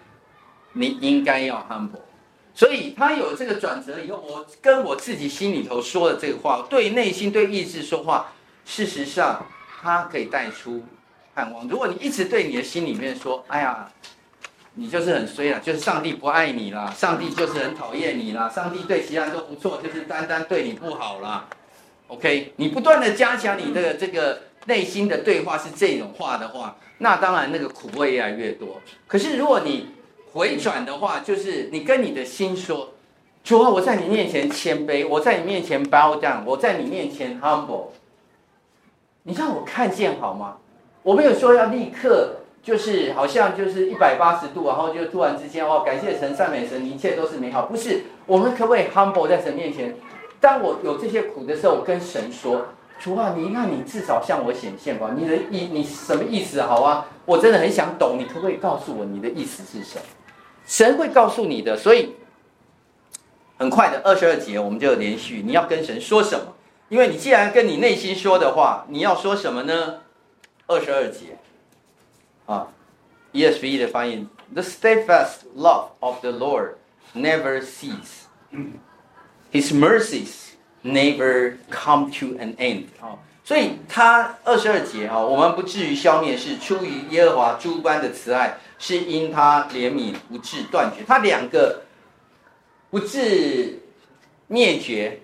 [0.72, 2.00] 你应该要 humble。
[2.54, 8.32] 所以他有这个转折以后，我跟我自己心里头说的这个话，对内心、对意志说话，
[8.66, 9.46] 事实上，
[9.80, 10.84] 他可以带出
[11.34, 11.66] 盼望。
[11.66, 13.90] 如果你一直对你的心里面说：“哎呀，
[14.74, 21.48] 你就是很衰了，就是上帝不爱你啦，上帝就是很讨厌你啦，上帝对其他人都不错，就是单单对你不好啦。”
[22.08, 28.78] OK，你不断的加强你的这个内心的对话是这种话的话，那当然那个苦会越来越多。
[29.08, 29.88] 可是如果你
[30.32, 32.90] 回转的话，就是你跟你的心说
[33.44, 37.88] ：“主啊，我在你面前谦卑，我在你面前 bow down，我在你面前 humble。”
[39.24, 40.56] 你让我看见好吗？
[41.02, 47.66] 我没有说要立刻就是好像就是一百八十度，然后就突然之间哦，感谢神、赞美神，一切都是美好。
[47.66, 49.94] 不是，我们可不可以 humble 在神面前？
[50.40, 52.66] 当我有这些苦的时候，我跟神说
[52.98, 55.10] ：“主啊，你那你至少向我显现吧。
[55.16, 56.62] 你的意，你什么意思？
[56.62, 60.04] 好啊，我真的很想懂，你可不可以告诉我你的意思是什么？”
[60.66, 61.76] 神会告诉你的。
[61.76, 62.14] 所以
[63.58, 66.54] 很快的二十二节，我们就连续，你要跟神说什么？
[66.88, 70.00] 因为你既然跟你内心说的话，你要说什么呢？
[70.66, 71.38] 二十二节，
[72.46, 72.68] 啊
[73.32, 76.74] ，ESV 的翻译：The steadfast love of the Lord
[77.14, 78.26] never cease,
[79.50, 82.84] His mercies never come to an end。
[83.00, 91.02] 啊，所以他二十二节啊，我们不至于消灭，是出于耶和华诸般的慈爱，是因他怜悯不至断绝。
[91.06, 91.82] 他两个
[92.90, 93.80] 不至
[94.48, 95.18] 灭绝、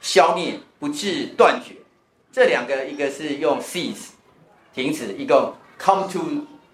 [0.00, 0.58] 消灭。
[0.80, 1.74] 不致断绝，
[2.32, 4.12] 这两个一个是用 cease
[4.72, 6.20] 停止，一个 come to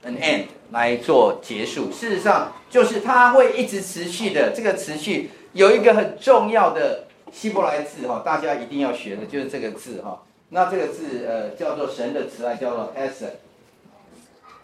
[0.04, 1.90] an end 来做结束。
[1.90, 4.52] 事实上，就是它会一直持续的。
[4.54, 10.22] 这个持续有一个很重要的希伯来字哈，大家一定要学的，就是这个字哈。
[10.50, 13.36] 那这个字呃叫做神的慈爱，叫做 e s s e n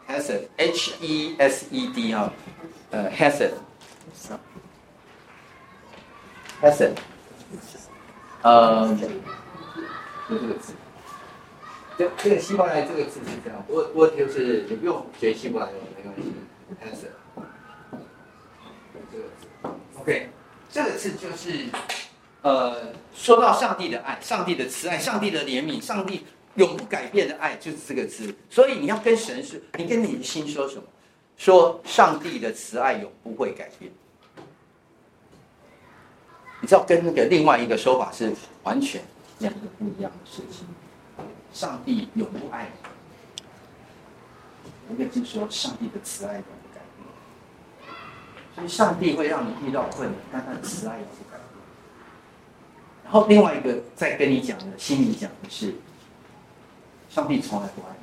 [0.08, 2.32] hesed，hesed，h e s e d 哈，
[2.90, 3.52] 呃 hesed，hesed。
[8.42, 8.88] 呃，
[10.28, 10.74] 就这个字，
[11.96, 16.22] 这这个希伯来这个字是这样，我我就是你不用学希伯来的没关系
[16.82, 17.10] ，answer，
[19.12, 19.46] 这个字
[20.00, 20.28] ，OK，
[20.72, 21.66] 这个字就是，
[22.42, 28.34] 呃，说到上帝的爱，上帝的慈爱，上帝的怜悯，上帝永不改变的爱，就是这个字。
[28.50, 30.82] 所以你要跟神说，你跟你的心说什么？
[31.36, 33.90] 说上帝的慈爱永不会改变。
[36.60, 39.02] 你知道跟那个另外一个说法是完全
[39.40, 40.66] 两个不一样的事情。
[41.52, 42.70] 上帝永不爱
[44.64, 47.06] 你，我跟你说，上帝的慈爱永不改变。
[48.54, 51.42] 所以上帝会让你遇到困难，但他的慈爱永不改变。
[53.04, 55.74] 然后另外一个再跟你讲的，心里讲的是，
[57.12, 57.94] 上帝从来不爱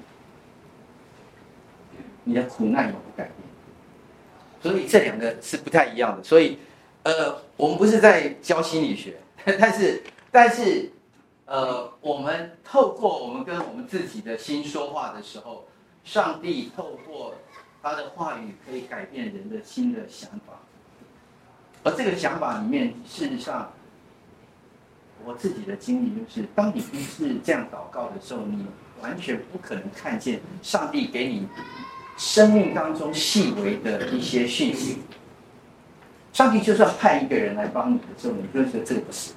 [2.24, 3.36] 你，你的苦难永不改变。
[4.62, 6.60] 所以这两个是不太一样的，所以。
[7.02, 9.18] 呃，我们不是在教心理学，
[9.58, 10.92] 但是，但是，
[11.46, 15.66] 呃，我们透过我们跟我们自己的心说话的时候，
[16.04, 17.36] 上帝透过
[17.82, 20.60] 他的话语可以改变人的心的想法，
[21.84, 23.72] 而这个想法里面，事实上，
[25.24, 28.66] 我自己的经历就是，当你不是这样祷告的时候，你
[29.02, 31.48] 完全不可能看见上帝给你
[32.18, 35.00] 生命当中细微的一些讯息。
[36.34, 39.34] 上帝就算派一个人来帮你的时候，你就说这个不是；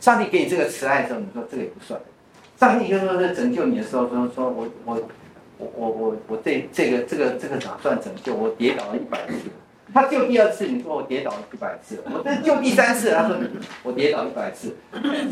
[0.00, 2.00] 上帝给你这个慈爱的时候，你说这个也不算；
[2.58, 5.02] 上帝就说是拯救你的时候，说说我我
[5.58, 8.34] 我我我我这这个这个这个哪算拯救？
[8.34, 9.34] 我跌倒了一百次，
[9.92, 13.36] 他救第二次，你说我跌倒一百次；我这救第三次，他说
[13.82, 14.76] 我跌倒一百次。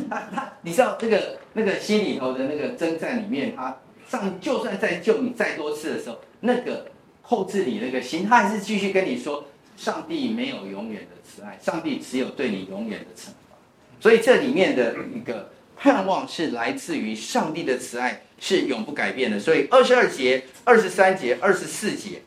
[0.08, 3.76] 他他，你知道那个那个心里头的那个征战里面，他
[4.08, 6.86] 上就算再救你再多次的时候，那个
[7.22, 9.44] 后置你那个心，他还是继续跟你说。
[9.76, 13.56] 上帝没有永远的慈爱，上帝只有对你永远的惩罚。
[13.98, 19.40] 所以这里面的一个盼望是来自于上帝的慈爱，是永不改变的。
[19.40, 22.20] 所以二十二节、二十三节、二十四节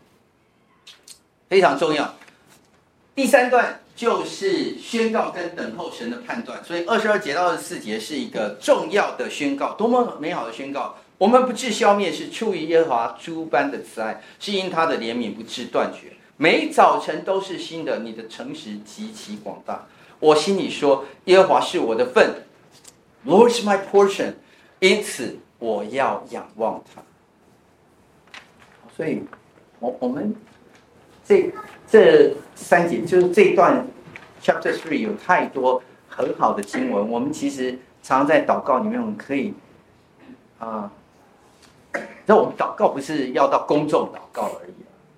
[1.48, 2.16] 非常重要。
[3.16, 6.64] 第三段就是宣告跟等候神的判断。
[6.64, 10.96] 所以二十二节到二十四节是一个重要的宣告，多么美好的宣告！
[11.20, 16.14] 我们不致消灭，是出于耶和华诸般的慈爱，是因他的怜悯不致断绝。
[16.38, 19.86] 每早晨都是新的，你的诚实极其广大。
[20.20, 22.44] 我心里说，耶和华是我的份
[23.26, 24.34] ，Lord is my portion，
[24.80, 27.02] 因此我要仰望他。
[28.98, 29.22] 所以，
[29.80, 30.36] 我我们
[31.24, 31.52] 这
[31.90, 33.86] 这三节就是这一段
[34.42, 37.10] Chapter Three 有太多很好的经文。
[37.10, 37.72] 我们其实
[38.02, 39.54] 常常在祷告里面，我们可以
[40.60, 40.92] 啊，
[42.26, 44.74] 那我们祷告不是要到公众祷告而已。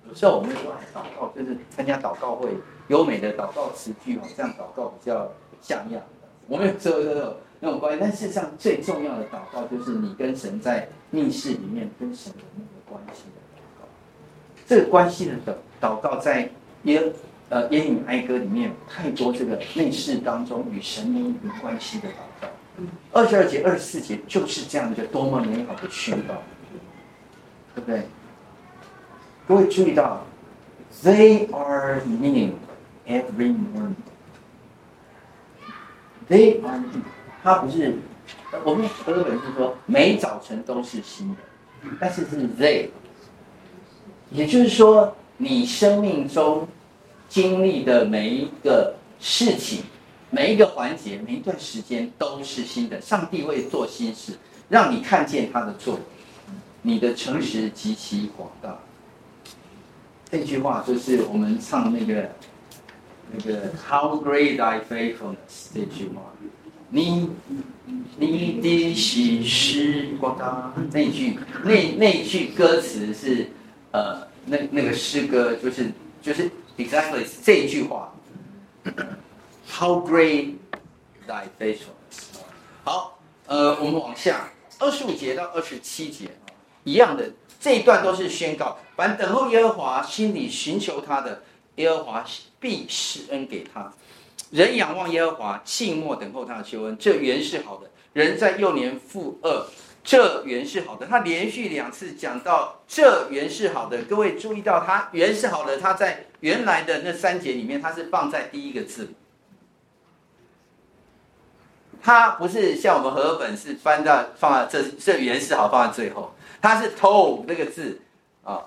[0.07, 2.49] 有时候我们说祷告，就是参加祷告会，
[2.87, 5.31] 优美的祷告词句哦，这样祷告比较
[5.61, 6.01] 像样。
[6.47, 13.87] 我们有时候都有那种关系，但事实上最重要的祷告就是你跟神在密室里面跟神的那个关系的祷告。
[14.67, 15.55] 这个关系的祷
[15.86, 16.49] 祷告在
[16.83, 17.13] 耶
[17.49, 22.47] 呃耶利米哀歌里面太多这个内室当中与神灵有关系的祷告。
[23.13, 26.33] 二十二节、二十四节就是这样一个多么美好的宣告，
[27.75, 28.01] 对不对？
[29.47, 30.25] 各位注意到
[31.03, 32.55] ，They are new
[33.05, 33.93] every morning.
[36.27, 37.01] They are new，
[37.43, 37.95] 它不是，
[38.63, 41.36] 我们和合本是说每早晨都是新的，
[41.99, 42.89] 但是是 they，
[44.31, 46.67] 也就是说你生命中
[47.27, 49.83] 经历的每一个事情。
[50.31, 52.99] 每一个环节，每一段时间都是新的。
[52.99, 54.33] 上帝会做新事，
[54.67, 56.01] 让你看见他的作为。
[56.81, 58.77] 你的诚实极其广大。
[60.29, 62.29] 这句话就是我们唱那个
[63.31, 66.21] 那个 How great thy faithfulness 这句话。
[66.89, 67.29] 你
[68.17, 70.73] 你的心是广大。
[70.91, 73.47] 那句那那句歌词是
[73.91, 75.91] 呃那那个诗歌就是
[76.21, 78.13] 就是 exactly 这句话。
[79.67, 80.55] How great
[81.27, 82.37] thy faithfulness！
[82.83, 86.29] 好，呃，我们往下，二十五节到二十七节
[86.83, 91.41] 一样的这一段都是宣告：凡等候耶和华、心里寻求他的，
[91.75, 92.23] 耶和华
[92.59, 93.91] 必施恩给他。
[94.51, 97.89] 人仰望耶和华，静默等候他的求恩，这原是好的。
[98.13, 99.65] 人在幼年负二，
[100.05, 101.07] 这原是好的。
[101.07, 109.09] 他连续两次讲到这原是好的，各位注意到他原是好的，他在原来的那三节里面，他是放在第一个字。
[112.01, 117.99] 他不是像我们和合本是翻到放在这这原是好放在最后，他是 TO 那个字
[118.43, 118.63] 啊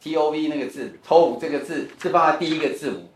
[0.00, 3.08] ，t o v 那个字，TO 这个字是放在第一个字母，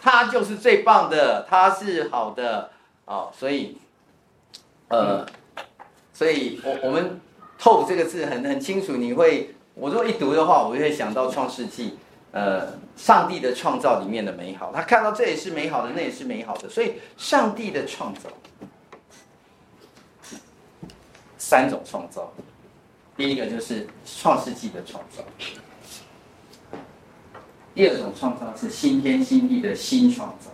[0.00, 2.70] 它就是最棒的，它是好的
[3.04, 3.76] 啊，所以
[4.88, 5.26] 呃，
[6.18, 7.20] 所以我我们
[7.60, 11.96] tov 这个字很很清楚，你会我如果一读的话，我就会想到创世纪，
[12.32, 18.22] 呃，上帝的创造里面的美好，他看到这也是美好的，那也是美好的，所以上帝的创造。
[21.36, 22.32] 三种创造，
[23.16, 25.22] 第一个就是创世纪的创造，
[27.76, 30.50] 第二种创造是新天新地的新创造。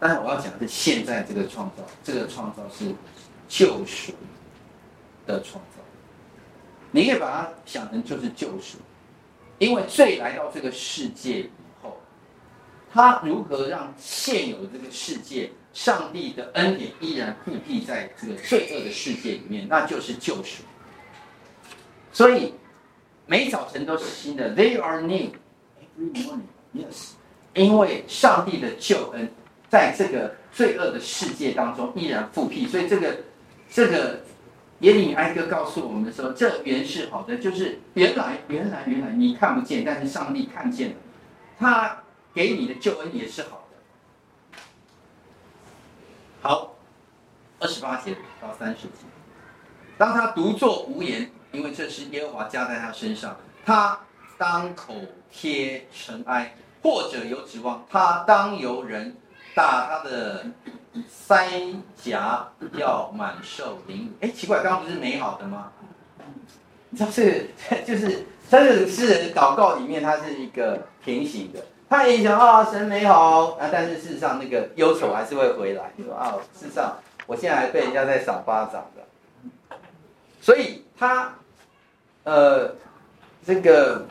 [0.00, 2.92] 但是，我要讲的是现在这个创造，这个创造是
[3.48, 4.12] 救赎
[5.26, 5.80] 的创造。
[6.90, 8.78] 你可以把它想成就是救赎，
[9.58, 11.50] 因为罪来到这个世界以
[11.82, 11.96] 后，
[12.92, 15.50] 他如何让现有的这个世界？
[15.74, 20.64] 上帝的恩典依然复辟在这个罪恶的世界里面，那就是救赎。
[22.10, 22.54] 所以
[23.26, 25.30] 每早晨都是新的，They are new
[25.78, 26.40] every morning.
[26.74, 27.10] Yes，
[27.54, 29.30] 因为上帝的救恩
[29.68, 33.16] 在这个罪恶的世界当中依然复辟，所以这个
[33.70, 34.20] 这个
[34.80, 40.96] 耶利米哀歌告诉我们说，这原是好的，就是原来原来原来你看不见，但是上帝看见了，
[41.58, 42.02] 他
[42.32, 44.60] 给你的救恩也是好的。
[46.40, 46.76] 好，
[47.58, 49.04] 二十八节到三十节，
[49.96, 53.98] 当他独坐无言，因为这是耶和华加在他身上，他
[54.38, 54.94] 当口
[55.30, 59.16] 贴尘埃，或者有指望，他当由人
[59.56, 60.46] 打他的
[61.28, 64.12] 腮颊，要满受凌辱。
[64.20, 65.72] 哎，奇怪，刚刚不是美好的吗？
[66.96, 71.64] 这个就是他 这个诗人祷告里面，它是一个平行的。
[71.90, 75.90] 他也想啊，神美好啊，但是事实上那个忧愁还是会回来。
[76.04, 76.96] 说啊，事实上
[77.26, 79.76] 我现在还被人家在赏巴掌的，
[80.40, 81.34] 所以他
[82.24, 82.74] 呃，
[83.46, 84.06] 这个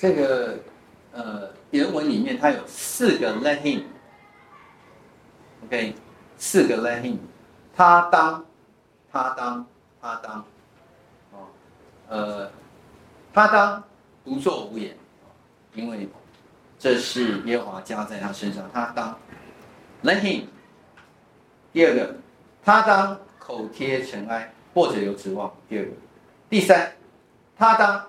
[0.00, 0.58] 这个
[1.12, 3.60] 呃原文里面它有四个 let
[5.70, 5.94] OK，
[6.36, 7.16] 四个 let him，
[7.76, 8.44] 他当
[9.12, 9.64] 他当
[10.02, 10.44] 他当，
[11.30, 11.46] 哦，
[12.08, 12.50] 呃，
[13.32, 13.80] 他当
[14.24, 14.96] 独坐无言。
[15.74, 16.08] 因为
[16.76, 19.16] 这是耶和华加在他身上，他当
[20.02, 20.42] let him。
[21.72, 22.16] 第二个，
[22.64, 25.54] 他当口贴尘埃，或者有指望。
[25.68, 25.90] 第二个，
[26.48, 26.92] 第三，
[27.56, 28.04] 他当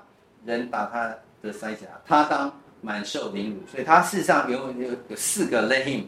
[0.45, 2.51] 人打他的腮颊，他当
[2.81, 3.67] 满受凌辱。
[3.67, 6.05] 所以他事实上有有有四个 let him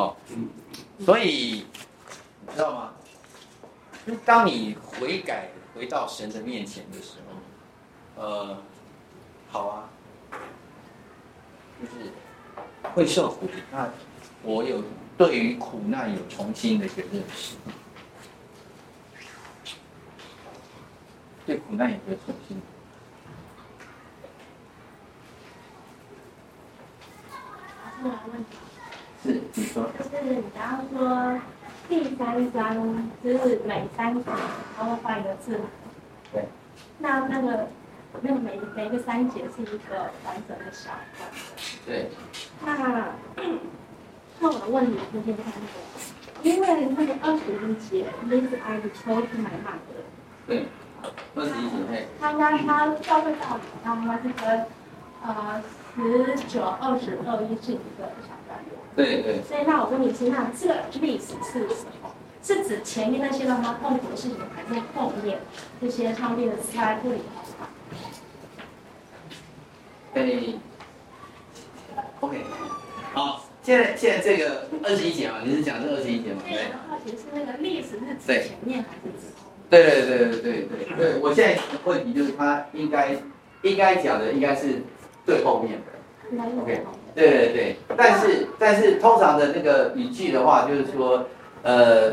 [0.00, 0.16] 哦。
[1.00, 1.66] 所以
[2.46, 2.92] 你知道吗？
[4.24, 7.18] 当你悔改回到神的面前的时
[8.16, 8.58] 候，呃，
[9.50, 9.88] 好啊。
[11.78, 12.10] 就是
[12.94, 13.90] 会受苦，那
[14.42, 14.82] 我有
[15.18, 17.54] 对于苦难有重新的一个认识，
[21.44, 22.62] 对苦难有个重新。
[28.02, 28.10] 问，
[29.26, 31.40] 是你说，就是你刚刚说
[31.88, 34.22] 第三章，就是每三节
[34.76, 35.60] 他会换一个字，
[36.32, 36.44] 对，
[36.98, 37.68] 那那个
[38.22, 41.28] 那个每每个三节是一个完整的小段。
[41.84, 42.08] 对。
[42.64, 43.12] 那
[44.38, 50.06] 那我的问题是现在那个，因为那个二十一节，This I told my mother。
[50.46, 50.66] 对。
[51.34, 52.06] 二十一节，嘿。
[52.20, 54.66] 他应该他教会道理，然后应该是跟
[55.24, 55.62] 呃
[55.96, 58.75] 十九、二十二一是一个小段落。
[58.96, 59.42] 对对。
[59.42, 62.10] 所以那我问你是，那这个历史是什么？
[62.42, 65.38] 是指前面那些让他痛苦的事情，还是后面
[65.80, 67.18] 这些上面的慈爱不理
[67.58, 67.66] 他？
[70.14, 70.54] 对
[72.20, 72.38] ，OK，
[73.12, 76.42] 好，现在现在这个二十一节嘛，你是讲这二十一节嘛？
[76.46, 76.56] 对。
[76.56, 79.50] 的话，其实是那个历史是指前面还是指后？
[79.68, 83.16] 对对对对对对对，我现在问题就是他应该
[83.62, 84.82] 应该讲的应该是
[85.26, 86.84] 最后面的，OK，
[87.16, 91.26] 对对对，但是但是通常的那个语句的话，就是说
[91.62, 92.12] 呃。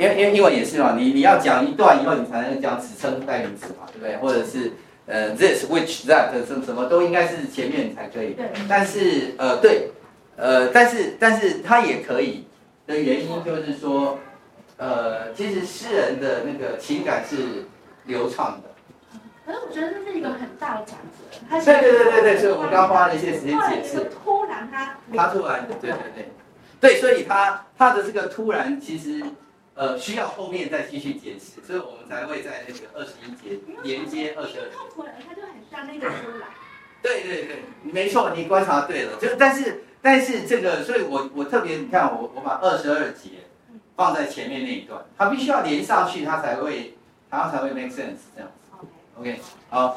[0.00, 4.16] 因为因为英文也是嘛，你你要讲一段以后，你才能讲指称代名词嘛，对不对？
[4.18, 4.70] 或者是
[5.06, 8.34] 呃，this which that 什什么都应该是前面才可以。
[8.34, 8.46] 对。
[8.68, 9.90] 但是呃，对，
[10.36, 12.44] 呃，但是但是它也可以
[12.86, 14.20] 的原因就是说，
[14.76, 17.64] 呃，其实诗人的那个情感是
[18.04, 18.70] 流畅的。
[19.48, 21.64] 可是我觉得这是一个很大的转折。
[21.64, 24.10] 对对对对对，所以我们刚花了一些时间解释。
[24.22, 24.98] 突然他。
[25.16, 26.28] 他突然，对对对，
[26.78, 29.24] 对，所以他他的这个突然其实。
[29.80, 34.74] 呃，需要后面再继续解释，所以我们才会在那个二十一节连接二十二节。
[35.24, 36.48] 他就很像那个出来。
[37.00, 39.12] 对对对，没错，你观察对了。
[39.20, 43.46] 就但是但是这个，所以我我特别你看我我把二十二节
[43.94, 46.98] 放在前面那一段，它必须要连上去，它才会
[47.30, 48.57] 它才会 make sense 这样子。
[49.18, 49.96] OK，好，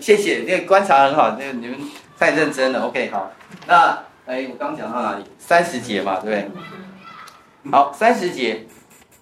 [0.00, 1.78] 谢谢，那个观察很好，那个你们
[2.18, 2.80] 太认真了。
[2.88, 3.30] OK，好，
[3.68, 5.24] 那哎，我刚讲到哪里？
[5.38, 7.70] 三十节嘛，对不对？
[7.70, 8.66] 好，三十节。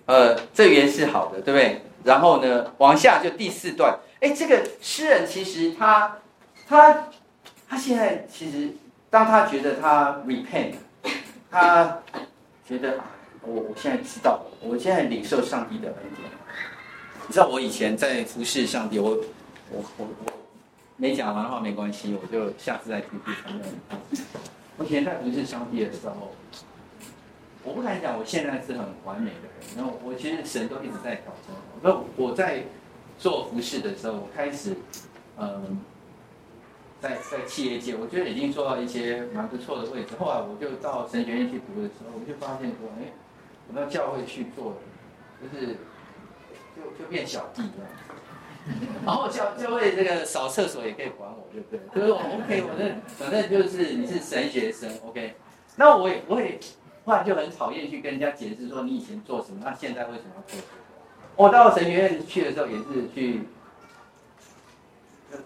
[0.07, 1.83] 呃，这原是好的，对不对？
[2.05, 3.99] 然后呢，往下就第四段。
[4.21, 6.17] 哎，这个诗人其实他，
[6.67, 7.09] 他，
[7.69, 8.71] 他现在其实，
[9.11, 10.75] 当他觉得他 repent，
[11.51, 11.99] 他
[12.67, 13.01] 觉得
[13.43, 16.31] 我我现在知道，我现在领受上帝的恩典。
[17.27, 19.11] 你知道我以前在服侍上帝，我
[19.71, 20.33] 我我我
[20.97, 23.69] 没讲完的话没关系，我就下次再继续承认。
[24.77, 26.33] 我以前在服侍上帝的时候。
[27.69, 29.77] 我不敢讲，我现在是很完美的人。
[29.77, 31.81] 然后我其实神都一直在挑战我。
[31.83, 32.63] 那我在
[33.19, 34.77] 做服事的时候，我开始，
[35.37, 35.81] 嗯，
[37.01, 40.15] 在在企业界，我觉得已经做到一些蛮不错的位置。
[40.17, 43.11] 后来我就到神学院去读的时候，我就发现说，哎，
[43.67, 44.77] 我到教会去做，
[45.43, 45.77] 就是
[46.77, 47.91] 就就变小弟这样。
[49.05, 51.81] 然后教教会这个扫厕所也可以管我，对不对？
[51.95, 55.37] 就是我 OK，我这反正就是你是神学生，OK。
[55.77, 56.59] 那我也我也。
[57.05, 60.73] 后来就很讨厌去跟人家解释说，你以前做什么，那现在为什么要做什么？
[61.37, 63.43] 我到神学院去的时候也是去，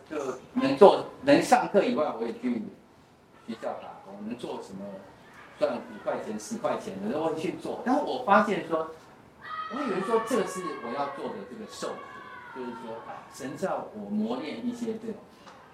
[0.08, 2.62] 就就能做能上课以外，我也去
[3.46, 4.86] 学校打工，能做什么
[5.58, 7.82] 赚五块钱十块钱的，我会去做。
[7.84, 8.92] 但是我发现说，
[9.72, 15.16] 我以为说这个是我要做的这个受苦，就是说啊，神叫我磨练一些这种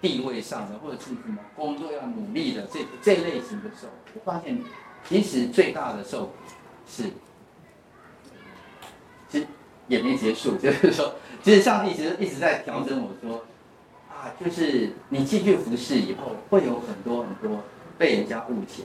[0.01, 4.61] 地位上的或者是什么工作要努力的这这类型的受苦，我发现。
[5.07, 6.31] 其实最大的受苦
[6.85, 7.03] 是，
[9.29, 9.47] 其实
[9.87, 13.45] 也没结束， 就是说，其实上帝其实一直在调整我说，
[14.09, 17.63] 啊，就是你继续服侍以后，会有很多很多
[17.97, 18.83] 被人家误解，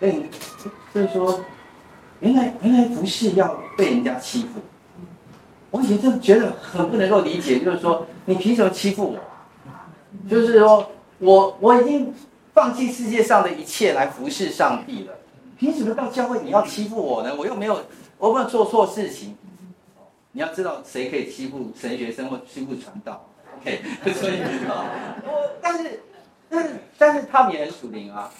[0.00, 0.26] 所以
[0.92, 1.42] 就是说，
[2.20, 4.60] 原来原来不是要被人家欺负，
[5.70, 10.28] 我以前就觉得很不能够理解，就是说，你凭什么欺负我？
[10.28, 12.14] 就是说我我已经。
[12.56, 15.12] 放弃世界上的一切来服侍上帝了，
[15.58, 17.34] 凭什么到教会你要欺负我呢？
[17.38, 17.78] 我又没有，
[18.16, 19.36] 我没有做错事情。
[20.32, 23.28] 你要知道谁可以欺负神学生或欺负传道
[23.60, 23.82] ？OK，
[24.14, 24.40] 所以，
[25.26, 26.00] 我但是
[26.48, 28.30] 但是但是他们也很属灵啊。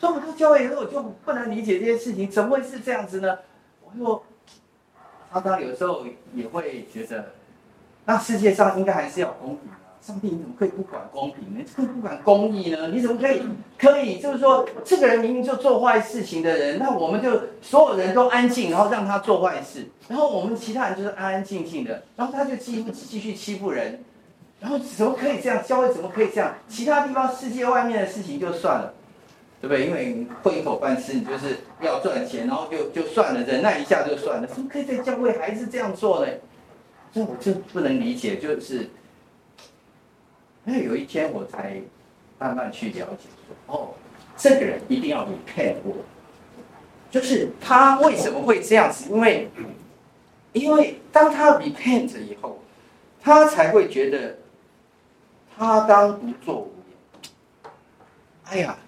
[0.00, 3.38] 说我到教会以后我就不能理解这些事情，怎么会是这样子呢？
[3.84, 4.22] 我说，
[5.32, 7.32] 常常有时候也会觉得，
[8.04, 9.78] 那世界上应该还是要公平啊。
[10.00, 11.64] 上帝，你怎么可以不管公平呢？
[11.74, 12.88] 可以不管公义呢？
[12.88, 13.42] 你怎么可以
[13.78, 24.04] 可以就是说，这个人明明就做坏事情的人，那我们就所有人都安静，然后让他做坏事，然后我们其他人就是安安静静的，然后他就继续继续欺负人，
[24.60, 25.64] 然后怎么可以这样？
[25.64, 26.54] 教会怎么可以这样？
[26.68, 28.92] 其他地方世界外面的事情就算了，
[29.66, 29.86] 对不对？
[29.86, 36.32] 因为混一口饭吃，你就是要赚钱，然后就就算了，忍耐一下就算了，怎么可以在教会还是这样做呢？
[37.12, 38.90] 这我就不能理解，就是。
[40.66, 41.80] 那有一天我才
[42.38, 43.94] 慢慢去了解说，哦，
[44.36, 45.96] 这个人一定要 repent 过，
[47.10, 49.10] 就是他为什么会这样子？
[49.10, 49.50] 因为
[50.52, 52.62] 因为当他 repent 以后，
[53.20, 54.38] 他才会觉得
[55.56, 57.70] 他当独坐无言。
[58.44, 58.78] 哎呀，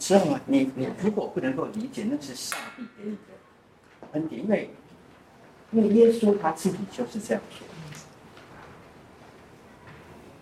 [0.00, 0.40] 知道吗？
[0.46, 4.70] 你你如果不能够理解，那是上帝给你的恩典，因为
[5.70, 7.64] 因为耶稣他自己就是这样说，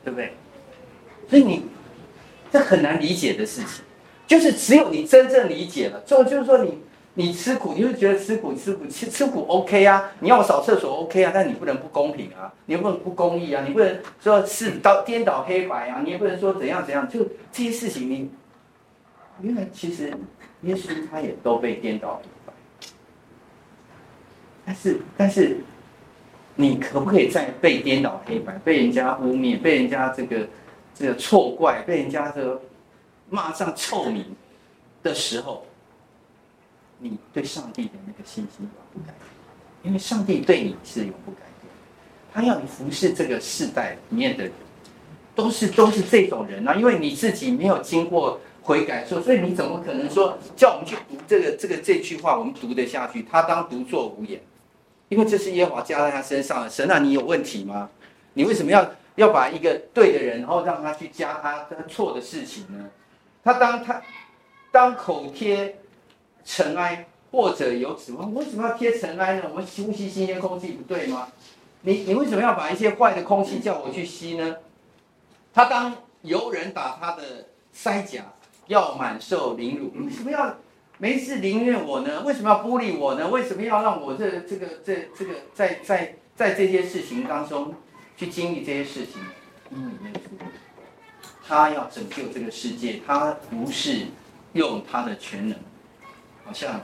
[0.05, 0.33] 对不对？
[1.29, 1.65] 所以你
[2.51, 3.85] 这很难理解的事情，
[4.27, 6.79] 就是只有你真正理解了，就就是说你。
[7.15, 10.13] 你吃苦，你就觉得吃苦吃苦吃吃苦 OK 啊？
[10.21, 11.33] 你要我扫厕所 OK 啊？
[11.35, 17.09] 但你不能不公平啊，你不能不公义啊，你不能说是倒颠倒黑白啊，你也不能说怎样怎样。
[17.09, 18.31] 就这些事情你，
[19.43, 20.13] 原来其实
[20.63, 22.53] 耶稣他也都被颠倒黑白，
[24.65, 25.59] 但是但是
[26.57, 30.49] 你可不可以在被颠倒黑白、被人家污蔑、被人家这个
[30.95, 32.61] 这个错怪、被人家这个
[33.31, 34.25] 骂上臭名
[35.03, 35.65] 的时候？
[37.01, 39.29] 你对上帝的那个信心永不改变，
[39.85, 41.73] 因为上帝对你是永不改变。
[42.33, 44.53] 他要你服侍这个世代里面的人，
[45.33, 46.75] 都是都是这种人啊。
[46.75, 53.23] 因为你自己没有经过悔改说，所以你怎么可能说叫我们去读这个这个这句话，我们读得下去？
[53.23, 54.41] 他当独坐无言，
[55.09, 57.89] 因为这是耶和华加在他身上的神啊，你有问题吗？
[58.35, 62.89] 你为什么要要把一个对的人，然后让他去加他他错的事情呢？
[63.43, 64.03] 他当他
[64.71, 65.77] 当口贴。
[66.45, 69.43] 尘埃或者有指望，为什么要贴尘埃呢？
[69.51, 71.29] 我们呼吸新鲜空气不对吗？
[71.83, 74.57] 你你为什么要把一些坏的空气叫我去吸呢？
[75.53, 77.23] 他当游人打他的
[77.77, 78.25] 腮颊，
[78.69, 80.57] 要满受凌辱，为什么要
[80.99, 82.23] 没事凌虐我呢？
[82.23, 83.29] 为什么要孤立我呢？
[83.29, 87.75] 为什么要让我这这个这这个在在在这些事情当中
[88.17, 89.21] 去经历这些事情？
[89.71, 90.45] 因为耶稣，
[91.47, 94.07] 他要拯救这个世界，他不是
[94.53, 95.59] 用他的全能。
[96.45, 96.81] 好像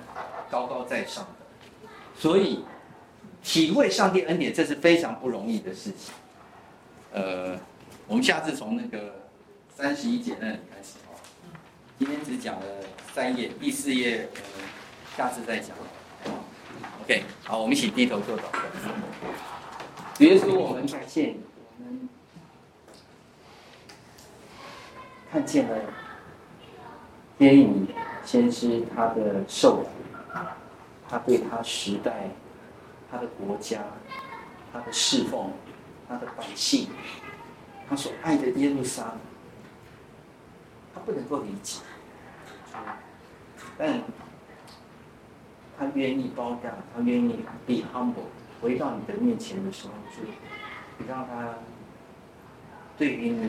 [0.51, 2.65] 高高在上的，所以
[3.43, 6.13] 体会上帝恩典，这是非常不容易的事情。
[7.15, 7.59] 呃，
[8.07, 9.23] 我们下次从那个
[9.75, 10.97] 三十一节那里开始。
[11.99, 12.67] 今天只讲了
[13.13, 14.41] 三页，第四页呃，
[15.17, 15.77] 下次再讲。
[17.03, 18.59] OK，好，我们一起低头做祷告。
[20.19, 21.35] 耶稣，我们感谢，
[21.79, 22.09] 我们
[25.31, 25.77] 看见了
[27.39, 27.87] 电影。
[28.27, 29.87] 先知他的受苦，
[31.11, 32.31] 他对他时代、
[33.11, 33.83] 他的国家、
[34.73, 35.53] 他的侍奉、
[36.09, 36.89] 他的百姓，
[37.87, 39.19] 他所爱的耶路撒冷，
[41.05, 41.81] 不能够理解，
[43.79, 44.03] 但
[45.79, 48.29] 他愿意包下，他愿意 be humble，
[48.61, 50.23] 回到你的面前的时候，就
[50.99, 51.55] 你让他
[52.97, 53.49] 对于你。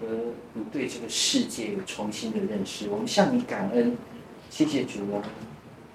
[0.00, 0.08] 和
[0.54, 3.96] 你对这个世界有重新的认识，我们向你感恩，
[4.50, 5.22] 谢谢主啊！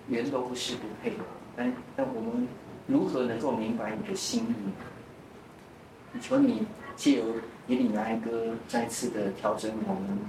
[0.07, 1.17] 原都不是不配的，
[1.53, 2.47] 但但我们
[2.87, 4.53] 如何能够明白你的心意？
[6.13, 6.65] 你求你
[6.95, 7.25] 借由
[7.69, 10.19] 耶利米哀歌再次的调整我们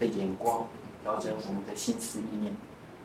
[0.00, 0.66] 的眼光，
[1.02, 2.56] 调整我们的心思意念，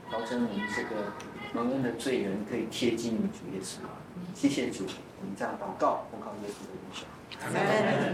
[0.09, 1.11] 调整我们这个
[1.53, 3.79] 蒙恩的罪人可以贴近你主耶稣。
[4.33, 4.85] 谢谢主，
[5.19, 8.13] 我们这样祷告，奉靠耶稣的名。